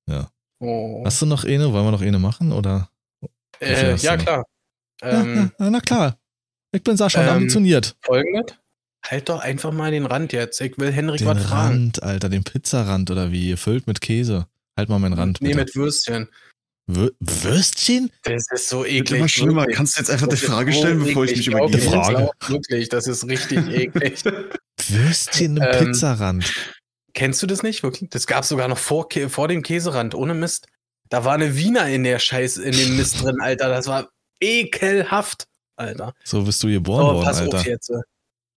[0.09, 0.30] Ja.
[0.61, 1.02] Oh.
[1.05, 1.72] Hast du noch eine?
[1.72, 2.52] Wollen wir noch eine machen?
[2.52, 2.88] Oder?
[3.61, 4.44] Äh, ja, klar.
[5.02, 6.18] Ähm, ja, na klar.
[6.72, 7.96] Ich bin Sascha, ähm, ambitioniert.
[8.02, 8.57] Folgendes.
[9.07, 10.61] Halt doch einfach mal den Rand jetzt.
[10.61, 11.74] Ich will Henrik den was fragen.
[11.74, 13.50] Rand, Alter, den Pizzarand oder wie?
[13.50, 14.46] Gefüllt mit Käse.
[14.76, 15.40] Halt mal meinen Rand.
[15.40, 15.61] Nee, bitte.
[15.61, 16.28] mit Würstchen.
[16.86, 18.11] Würstchen?
[18.22, 19.11] Das ist so eklig.
[19.11, 19.61] Wird immer schlimmer.
[19.62, 19.76] Wirklich.
[19.76, 21.78] Kannst du jetzt einfach die Frage stellen, so bevor ich mich übergebe?
[21.78, 22.30] Frage.
[22.46, 24.22] Wirklich, das ist richtig eklig.
[24.88, 26.52] Würstchen im ähm, Pizzarand.
[27.14, 27.82] Kennst du das nicht?
[27.82, 28.10] Wirklich?
[28.10, 30.66] Das gab es sogar noch vor, vor dem Käserand, ohne Mist.
[31.08, 33.68] Da war eine Wiener in der Scheiß, in dem Mist drin, Alter.
[33.68, 34.10] Das war
[34.40, 35.46] ekelhaft,
[35.76, 36.14] Alter.
[36.24, 37.58] So bist du geboren oh, worden, pass Alter.
[37.58, 37.92] Auf jetzt.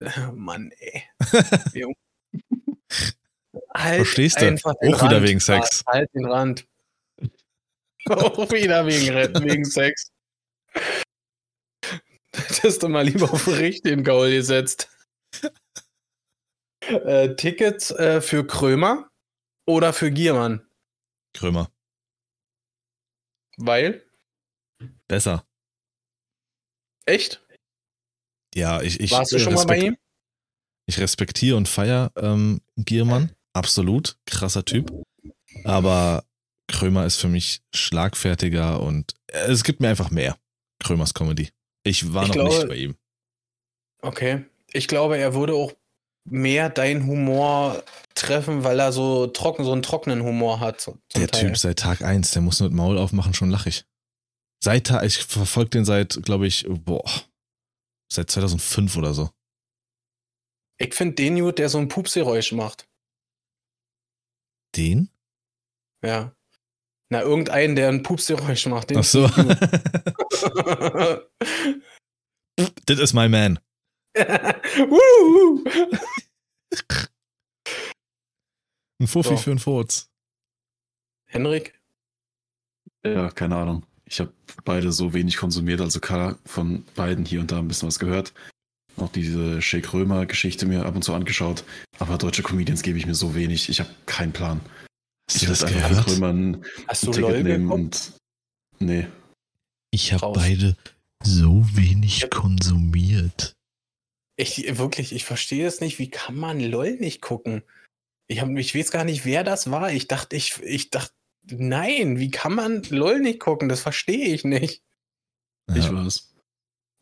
[0.34, 1.04] Mann, ey.
[3.74, 4.54] halt Verstehst du?
[4.64, 5.84] Auch Rand, wieder wegen Sex.
[5.86, 6.66] Halt den Rand.
[8.08, 10.10] Auch wieder wegen, wegen Sex.
[12.32, 14.88] Hättest du mal lieber auf richtigen Gaul gesetzt.
[16.88, 19.10] Äh, Tickets äh, für Krömer
[19.66, 20.66] oder für Giermann?
[21.34, 21.70] Krömer.
[23.58, 24.04] Weil?
[25.06, 25.44] Besser.
[27.04, 27.44] Echt?
[28.54, 29.00] Ja, ich.
[29.00, 29.96] ich Warst du schon mal bei ihm?
[30.86, 33.32] Ich respektiere und feiere ähm, Giermann.
[33.52, 34.16] Absolut.
[34.26, 34.90] Krasser Typ.
[35.64, 36.24] Aber
[36.68, 40.38] Krömer ist für mich schlagfertiger und äh, es gibt mir einfach mehr.
[40.80, 41.50] Krömers Comedy.
[41.82, 42.96] Ich war ich noch glaube, nicht bei ihm.
[44.00, 44.44] Okay.
[44.72, 45.72] Ich glaube, er würde auch
[46.30, 47.82] mehr deinen Humor
[48.14, 50.90] treffen, weil er so trocken, so einen trockenen Humor hat.
[51.14, 51.46] Der Teil.
[51.46, 53.84] Typ seit Tag 1, der muss nur mit Maul aufmachen, schon lachig.
[54.62, 57.08] Seit ich verfolge den seit, glaube ich, boah,
[58.12, 59.30] seit 2005 oder so.
[60.78, 62.88] Ich finde den gut, der so ein Pupsgeräusch macht.
[64.76, 65.10] Den?
[66.04, 66.34] Ja.
[67.10, 68.90] Na, irgendeinen, der ein Pupsgeräusch macht.
[68.90, 69.28] Den Ach so.
[72.86, 73.58] Das ist my man.
[79.00, 79.36] ein Fuffi so.
[79.36, 80.08] für einen Furz.
[81.26, 81.78] Henrik?
[83.04, 83.84] Ja, keine Ahnung.
[84.04, 84.32] Ich habe
[84.64, 88.32] beide so wenig konsumiert, also klar von beiden hier und da ein bisschen was gehört.
[88.96, 91.64] Auch diese Shake Römer-Geschichte mir ab und zu angeschaut.
[91.98, 93.68] Aber deutsche Comedians gebe ich mir so wenig.
[93.68, 94.60] Ich habe keinen Plan.
[95.30, 98.12] Hast ich werde einfach für Römer ein, Hast ein Ticket nehmen und.
[98.80, 99.06] Nee.
[99.90, 100.76] Ich habe beide
[101.22, 103.54] so wenig konsumiert.
[104.40, 105.98] Ich wirklich, ich verstehe es nicht.
[105.98, 107.64] Wie kann man LOL nicht gucken?
[108.28, 109.90] Ich, hab, ich weiß gar nicht, wer das war.
[109.90, 111.12] Ich dachte, ich, ich dachte,
[111.50, 113.68] nein, wie kann man LOL nicht gucken?
[113.68, 114.84] Das verstehe ich nicht.
[115.68, 115.76] Ja.
[115.76, 116.34] Ich weiß.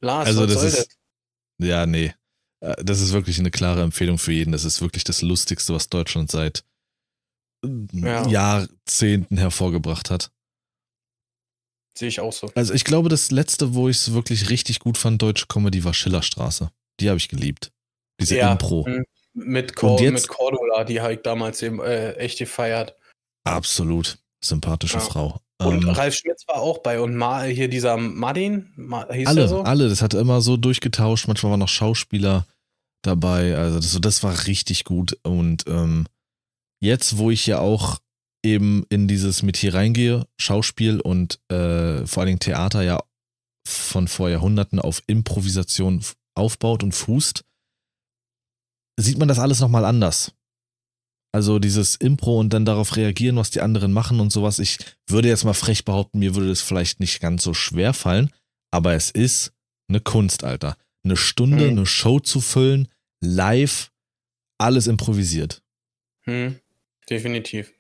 [0.01, 1.68] Lars, also was das soll ist, das?
[1.68, 2.14] Ja, nee.
[2.61, 4.53] Äh, das ist wirklich eine klare Empfehlung für jeden.
[4.53, 6.64] Das ist wirklich das Lustigste, was Deutschland seit
[7.93, 8.26] ja.
[8.26, 10.30] Jahrzehnten hervorgebracht hat.
[11.99, 12.51] Sehe ich auch so.
[12.55, 15.93] Also ich glaube, das letzte, wo ich es wirklich richtig gut fand, deutsche Comedy, war
[15.93, 16.70] Schillerstraße.
[17.01, 17.72] Die habe ich geliebt.
[18.20, 18.86] Diese ja, Impro.
[19.34, 22.97] Mit, Cor jetzt, mit Cordula, die habe ich damals eben äh, echt gefeiert.
[23.44, 24.18] Absolut.
[24.42, 25.01] Sympathische ja.
[25.01, 25.40] Frau.
[25.59, 29.49] Und ähm, Ralf Schmitz war auch bei und Ma, hier dieser Martin, Ma, hieß alle,
[29.49, 29.62] so?
[29.62, 31.28] alle, das hat immer so durchgetauscht.
[31.28, 32.47] Manchmal waren noch Schauspieler
[33.03, 33.57] dabei.
[33.57, 35.18] Also das, das war richtig gut.
[35.22, 36.07] Und ähm,
[36.80, 37.99] jetzt, wo ich ja auch
[38.44, 43.03] eben in dieses Metier reingehe, Schauspiel und äh, vor allen Dingen Theater ja
[43.66, 46.03] von vor Jahrhunderten auf Improvisation
[46.37, 47.45] aufbaut und fußt,
[48.99, 50.32] sieht man das alles nochmal anders.
[51.32, 54.59] Also dieses Impro und dann darauf reagieren, was die anderen machen und sowas.
[54.59, 58.32] Ich würde jetzt mal frech behaupten, mir würde das vielleicht nicht ganz so schwer fallen,
[58.70, 59.53] aber es ist
[59.89, 60.76] eine Kunst, Alter.
[61.05, 61.70] Eine Stunde, hm.
[61.70, 62.89] eine Show zu füllen,
[63.20, 63.93] live,
[64.59, 65.62] alles improvisiert.
[66.22, 66.59] Hm.
[67.09, 67.72] Definitiv.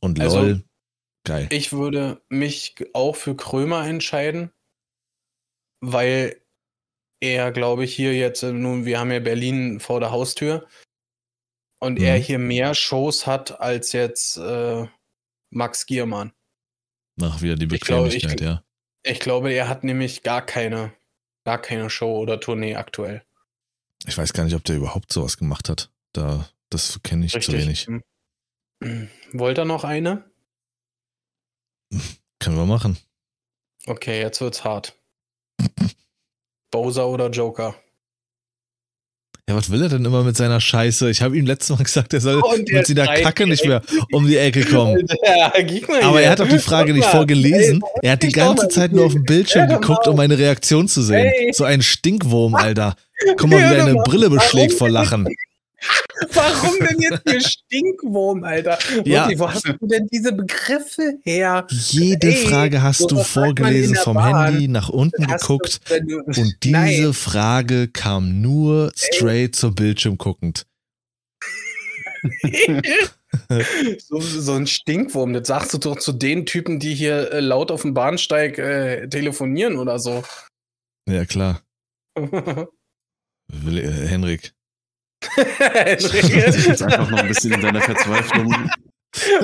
[0.00, 0.64] Und also, LOL,
[1.24, 1.48] geil.
[1.50, 4.52] Ich würde mich auch für Krömer entscheiden,
[5.80, 6.40] weil
[7.20, 10.66] er, glaube ich, hier jetzt, äh, nun, wir haben ja Berlin vor der Haustür
[11.80, 12.04] und mhm.
[12.04, 14.86] er hier mehr Shows hat als jetzt äh,
[15.50, 16.32] Max Giermann.
[17.20, 18.64] Ach, wieder die Bequemlichkeit, ich glaube, ich, ja.
[19.12, 20.92] Ich glaube, er hat nämlich gar keine,
[21.44, 23.22] gar keine Show oder Tournee aktuell.
[24.06, 25.90] Ich weiß gar nicht, ob der überhaupt sowas gemacht hat.
[26.12, 27.54] Da das kenne ich Richtig.
[27.54, 27.86] zu wenig.
[28.82, 29.08] Hm.
[29.32, 30.30] Wollt ihr noch eine?
[32.40, 32.98] Können wir machen.
[33.86, 34.96] Okay, jetzt wird's hart.
[36.70, 37.74] Bowser oder Joker?
[39.48, 41.08] Ja, was will er denn immer mit seiner Scheiße?
[41.08, 43.80] Ich habe ihm letztes Mal gesagt, er soll mit seiner Kacke nicht mehr
[44.12, 45.06] um die Ecke kommen.
[46.02, 47.82] Aber er hat doch die Frage nicht vorgelesen.
[48.02, 51.32] Er hat die ganze Zeit nur auf dem Bildschirm geguckt, um meine Reaktion zu sehen.
[51.52, 52.94] So ein Stinkwurm, Alter.
[53.38, 55.26] Komm mal, wie deine Brille beschlägt vor Lachen.
[56.32, 58.78] Warum denn jetzt hier Stinkwurm, Alter?
[59.04, 59.22] Ja.
[59.22, 61.66] Wirklich, wo hast du denn diese Begriffe her?
[61.70, 64.52] Jede Ey, Frage hast du vorgelesen vom Bahn.
[64.52, 65.80] Handy, nach unten hast geguckt.
[66.06, 67.12] Du, und diese Nein.
[67.12, 69.50] Frage kam nur straight Ey.
[69.52, 70.66] zur Bildschirm guckend.
[73.98, 77.70] so, so, ein Stinkwurm, das sagst du doch zu den Typen, die hier äh, laut
[77.70, 80.24] auf dem Bahnsteig äh, telefonieren oder so.
[81.08, 81.62] Ja, klar.
[82.16, 84.52] Will, äh, Henrik.
[85.36, 88.70] Jetzt einfach noch ein bisschen in deiner Verzweiflung.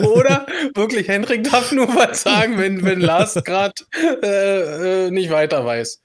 [0.03, 3.75] Oder wirklich, Hendrik darf nur was sagen, wenn, wenn Lars gerade
[4.23, 6.01] äh, äh, nicht weiter weiß.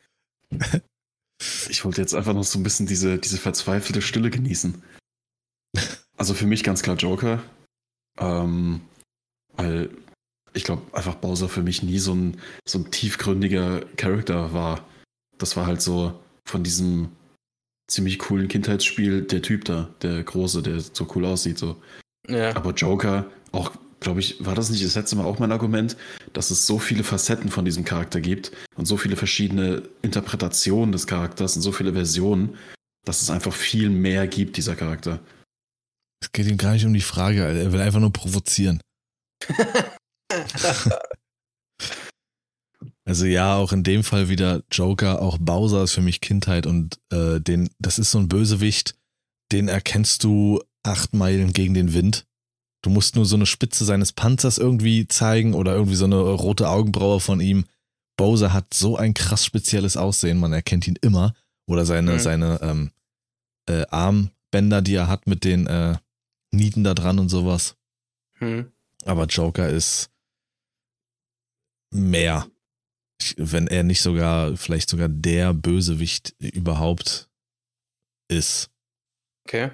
[1.70, 4.82] Ich wollte jetzt einfach noch so ein bisschen diese, diese verzweifelte Stille genießen.
[6.17, 7.43] Also für mich ganz klar Joker.
[8.17, 8.82] Ähm,
[9.55, 9.89] weil
[10.53, 14.86] ich glaube einfach Bowser für mich nie so ein, so ein tiefgründiger Charakter war.
[15.38, 17.11] Das war halt so von diesem
[17.90, 21.58] ziemlich coolen Kindheitsspiel der Typ da, der Große, der so cool aussieht.
[21.58, 21.82] So.
[22.28, 22.56] Ja.
[22.56, 25.98] Aber Joker, auch, glaube ich, war das nicht das letzte Mal auch mein Argument,
[26.34, 31.08] dass es so viele Facetten von diesem Charakter gibt und so viele verschiedene Interpretationen des
[31.08, 32.56] Charakters und so viele Versionen,
[33.06, 35.20] dass es einfach viel mehr gibt, dieser Charakter.
[36.22, 38.82] Es geht ihm gar nicht um die Frage, er will einfach nur provozieren.
[43.10, 46.99] Also ja, auch in dem Fall wieder Joker, auch Bowser ist für mich Kindheit und
[47.10, 48.93] äh, den, das ist so ein Bösewicht,
[49.51, 52.28] den erkennst du acht Meilen gegen den Wind.
[52.84, 56.70] Du musst nur so eine Spitze seines Panzers irgendwie zeigen oder irgendwie so eine rote
[56.70, 57.66] Augenbraue von ihm.
[58.16, 61.34] Bowser hat so ein krass spezielles Aussehen, man erkennt ihn immer.
[61.66, 62.20] Oder seine, mhm.
[62.20, 62.91] seine ähm,
[63.66, 65.97] äh, Armbänder, die er hat mit den äh,
[66.51, 67.76] Nieten da dran und sowas.
[68.39, 68.72] Mhm.
[69.03, 70.12] Aber Joker ist
[71.89, 72.45] mehr
[73.38, 77.30] wenn er nicht sogar, vielleicht sogar der Bösewicht überhaupt
[78.30, 78.70] ist.
[79.45, 79.72] Okay.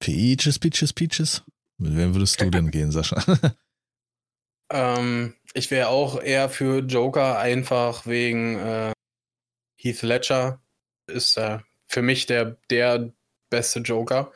[0.00, 1.42] Peaches, Peaches, Peaches.
[1.78, 3.22] Mit wem würdest du denn gehen, Sascha?
[4.72, 8.92] ähm, ich wäre auch eher für Joker, einfach wegen äh,
[9.78, 10.62] Heath Ledger.
[11.06, 11.58] Ist äh,
[11.88, 13.12] für mich der, der
[13.50, 14.32] beste Joker.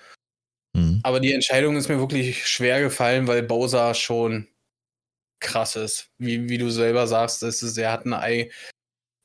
[0.75, 1.01] Mhm.
[1.03, 4.49] Aber die Entscheidung ist mir wirklich schwer gefallen, weil Bowser schon
[5.45, 6.11] krass ist.
[6.19, 8.51] Wie, wie du selber sagst, ist es, er hat ein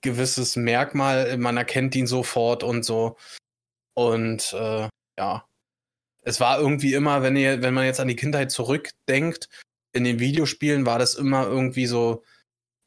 [0.01, 3.17] gewisses Merkmal, man erkennt ihn sofort und so.
[3.95, 5.45] Und äh, ja,
[6.21, 9.49] es war irgendwie immer, wenn ihr, wenn man jetzt an die Kindheit zurückdenkt,
[9.93, 12.23] in den Videospielen war das immer irgendwie so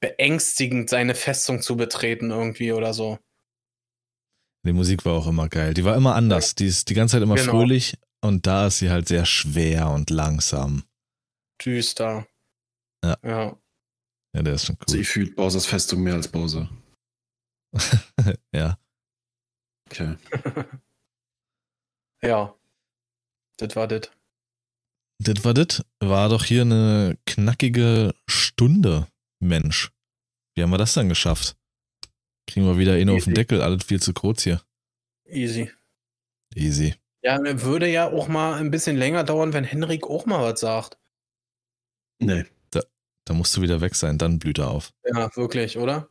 [0.01, 3.19] beängstigend, seine Festung zu betreten irgendwie oder so.
[4.65, 5.75] Die Musik war auch immer geil.
[5.75, 6.55] Die war immer anders.
[6.55, 7.51] Die ist die ganze Zeit immer genau.
[7.51, 10.85] fröhlich und da ist sie halt sehr schwer und langsam.
[11.65, 12.27] Düster.
[13.05, 13.19] Ja.
[13.23, 13.59] Ja,
[14.35, 14.89] ja der ist schon cool.
[14.89, 16.71] Sie fühlt Bowsers Festung mehr als Bowser.
[18.53, 18.79] ja.
[19.91, 20.17] Okay.
[22.23, 22.55] ja.
[23.59, 24.11] Das war das.
[25.19, 25.85] Das war das.
[26.01, 29.07] War doch hier eine knackige Stunde,
[29.41, 29.93] Mensch.
[30.55, 31.57] Wie haben wir das dann geschafft?
[32.47, 34.61] Kriegen wir wieder ihn auf den Deckel, alles viel zu kurz hier.
[35.27, 35.71] Easy.
[36.55, 36.95] Easy.
[37.23, 40.99] Ja, würde ja auch mal ein bisschen länger dauern, wenn Henrik auch mal was sagt.
[42.19, 42.45] Nee.
[43.25, 44.93] Da musst du wieder weg sein, dann blüht er auf.
[45.05, 46.09] Ja, wirklich, oder?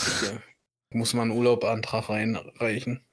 [0.00, 0.38] Okay.
[0.90, 3.04] Muss man einen Urlaubantrag reinreichen.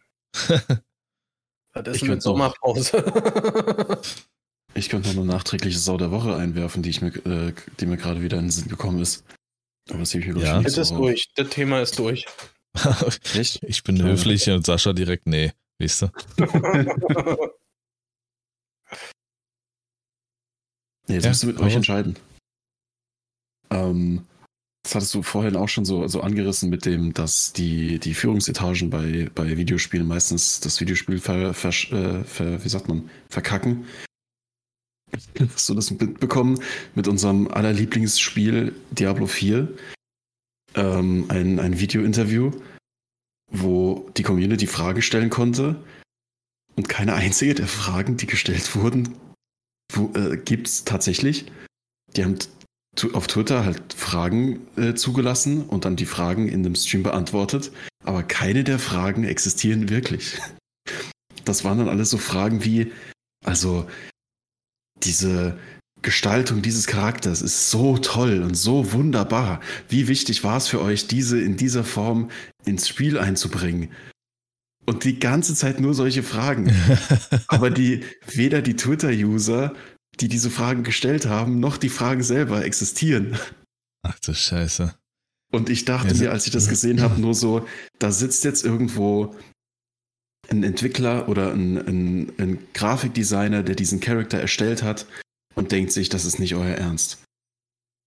[1.74, 3.03] das ist mit Sommerpause.
[4.76, 7.97] ich könnte noch eine nachträgliche Sau der Woche einwerfen, die, ich mir, äh, die mir
[7.97, 9.26] gerade wieder in den Sinn gekommen ist.
[9.89, 10.61] Aber das ich ja.
[10.61, 11.32] Das ist durch.
[11.36, 12.26] Das Thema ist durch.
[13.34, 13.63] Echt?
[13.63, 14.05] Ich bin ja.
[14.05, 16.07] höflich und Sascha direkt, nee, weißt du?
[21.07, 22.17] nee, jetzt ja, musst du mit euch entscheiden.
[23.74, 24.26] Ähm,
[24.84, 28.89] das hattest du vorhin auch schon so, so angerissen mit dem, dass die, die Führungsetagen
[28.89, 33.86] bei, bei Videospielen meistens das Videospiel ver, ver, äh, ver, wie sagt man, verkacken.
[35.53, 36.59] Hast du das mitbekommen
[36.95, 39.69] mit unserem allerlieblingsspiel Diablo 4?
[40.76, 42.51] Ähm, ein, ein Video-Interview,
[43.51, 45.82] wo die Community Fragen stellen konnte
[46.76, 49.15] und keine einzige der Fragen, die gestellt wurden,
[50.15, 51.45] äh, gibt es tatsächlich.
[52.15, 52.39] Die haben
[53.14, 57.72] auf Twitter halt Fragen äh, zugelassen und dann die Fragen in dem Stream beantwortet,
[58.04, 60.38] aber keine der Fragen existieren wirklich.
[61.46, 62.94] Das waren dann alles so Fragen wie,
[63.44, 63.86] also
[65.04, 65.58] diese
[66.04, 69.62] Gestaltung dieses Charakters ist so toll und so wunderbar.
[69.89, 72.30] Wie wichtig war es für euch, diese in dieser Form
[72.66, 73.89] ins Spiel einzubringen?
[74.86, 76.74] Und die ganze Zeit nur solche Fragen.
[77.48, 79.74] aber die, weder die Twitter-User
[80.20, 83.38] die diese Fragen gestellt haben, noch die Fragen selber existieren.
[84.03, 84.93] Ach du Scheiße.
[85.51, 87.68] Und ich dachte mir, als ich das gesehen habe, nur so,
[87.99, 89.36] da sitzt jetzt irgendwo
[90.49, 95.05] ein Entwickler oder ein, ein, ein Grafikdesigner, der diesen Charakter erstellt hat
[95.55, 97.24] und denkt sich, das ist nicht euer Ernst.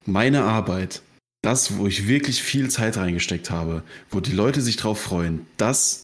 [0.04, 1.02] Meine Arbeit,
[1.42, 6.02] das, wo ich wirklich viel Zeit reingesteckt habe, wo die Leute sich drauf freuen, das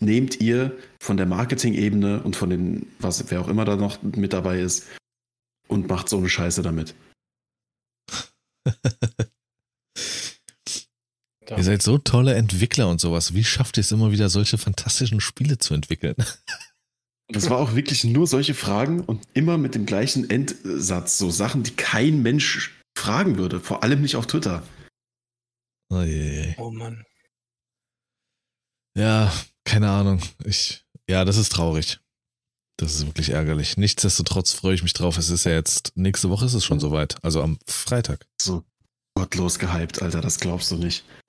[0.00, 4.32] nehmt ihr von der Marketing-Ebene und von den, was, wer auch immer da noch mit
[4.32, 4.86] dabei ist,
[5.68, 6.94] und macht so eine Scheiße damit.
[11.56, 13.34] Ihr seid so tolle Entwickler und sowas.
[13.34, 16.16] Wie schafft ihr es immer wieder, solche fantastischen Spiele zu entwickeln?
[17.28, 21.16] Das war auch wirklich nur solche Fragen und immer mit dem gleichen Endsatz.
[21.16, 23.58] So Sachen, die kein Mensch fragen würde.
[23.58, 24.62] Vor allem nicht auf Twitter.
[25.88, 26.54] Oh, je, je.
[26.58, 27.06] oh Mann.
[28.94, 29.32] Ja,
[29.64, 30.20] keine Ahnung.
[30.44, 32.01] Ich, ja, das ist traurig.
[32.82, 33.76] Das ist wirklich ärgerlich.
[33.76, 35.16] Nichtsdestotrotz freue ich mich drauf.
[35.16, 37.14] Es ist ja jetzt, nächste Woche ist es schon soweit.
[37.24, 38.26] Also am Freitag.
[38.40, 38.64] So
[39.14, 41.04] gottlos gehypt, Alter, das glaubst du nicht.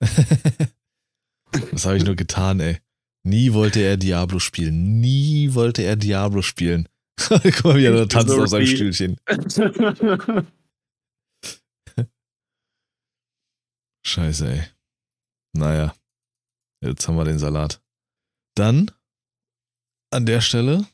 [1.70, 2.80] Was habe ich nur getan, ey.
[3.22, 4.98] Nie wollte er Diablo spielen.
[4.98, 6.88] Nie wollte er Diablo spielen.
[7.28, 9.16] Guck mal, wie er tanzt auf seinem Stühlchen.
[14.04, 14.64] Scheiße, ey.
[15.52, 15.94] Naja.
[16.82, 17.80] Jetzt haben wir den Salat.
[18.56, 18.90] Dann
[20.10, 20.84] an der Stelle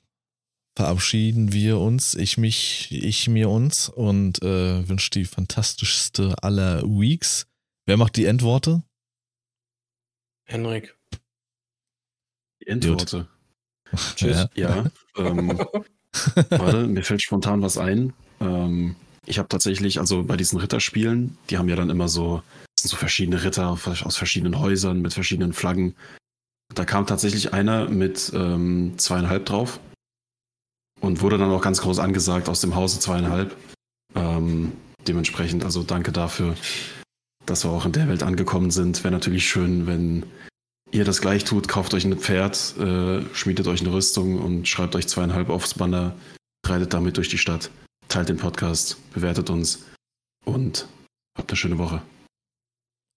[0.80, 7.46] verabschieden wir uns, ich mich, ich mir uns und äh, wünsche die fantastischste aller Weeks.
[7.84, 8.82] Wer macht die Endworte?
[10.46, 10.96] Henrik.
[12.62, 13.28] Die Endworte.
[14.16, 14.48] Tschüss.
[14.54, 15.58] Ja, ja ähm,
[16.48, 18.14] warte, mir fällt spontan was ein.
[18.40, 22.42] Ähm, ich habe tatsächlich, also bei diesen Ritterspielen, die haben ja dann immer so,
[22.74, 25.94] so verschiedene Ritter aus verschiedenen Häusern mit verschiedenen Flaggen.
[26.74, 29.78] Da kam tatsächlich einer mit ähm, zweieinhalb drauf
[31.00, 33.56] und wurde dann auch ganz groß angesagt aus dem Hause zweieinhalb.
[34.14, 34.72] Ähm,
[35.06, 36.54] dementsprechend, also danke dafür,
[37.46, 39.02] dass wir auch in der Welt angekommen sind.
[39.02, 40.24] Wäre natürlich schön, wenn
[40.90, 41.68] ihr das gleich tut.
[41.68, 46.14] Kauft euch ein Pferd, äh, schmiedet euch eine Rüstung und schreibt euch zweieinhalb aufs Banner.
[46.66, 47.70] Reitet damit durch die Stadt.
[48.08, 49.84] Teilt den Podcast, bewertet uns
[50.44, 50.88] und
[51.36, 52.02] habt eine schöne Woche.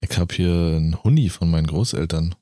[0.01, 2.35] Ich habe hier einen Huni von meinen Großeltern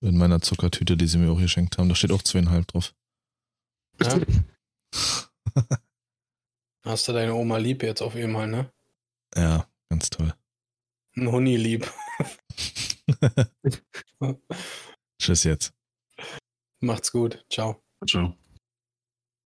[0.00, 1.88] in meiner Zuckertüte, die sie mir auch geschenkt haben.
[1.88, 2.94] Da steht auch zweieinhalb drauf.
[4.00, 4.20] Ja.
[6.84, 8.72] Hast du deine Oma lieb jetzt auf einmal, ne?
[9.34, 10.32] Ja, ganz toll.
[11.16, 11.90] Ein Huni lieb.
[15.20, 15.74] Tschüss jetzt.
[16.80, 17.44] Macht's gut.
[17.50, 17.82] Ciao.
[18.06, 18.36] Ciao.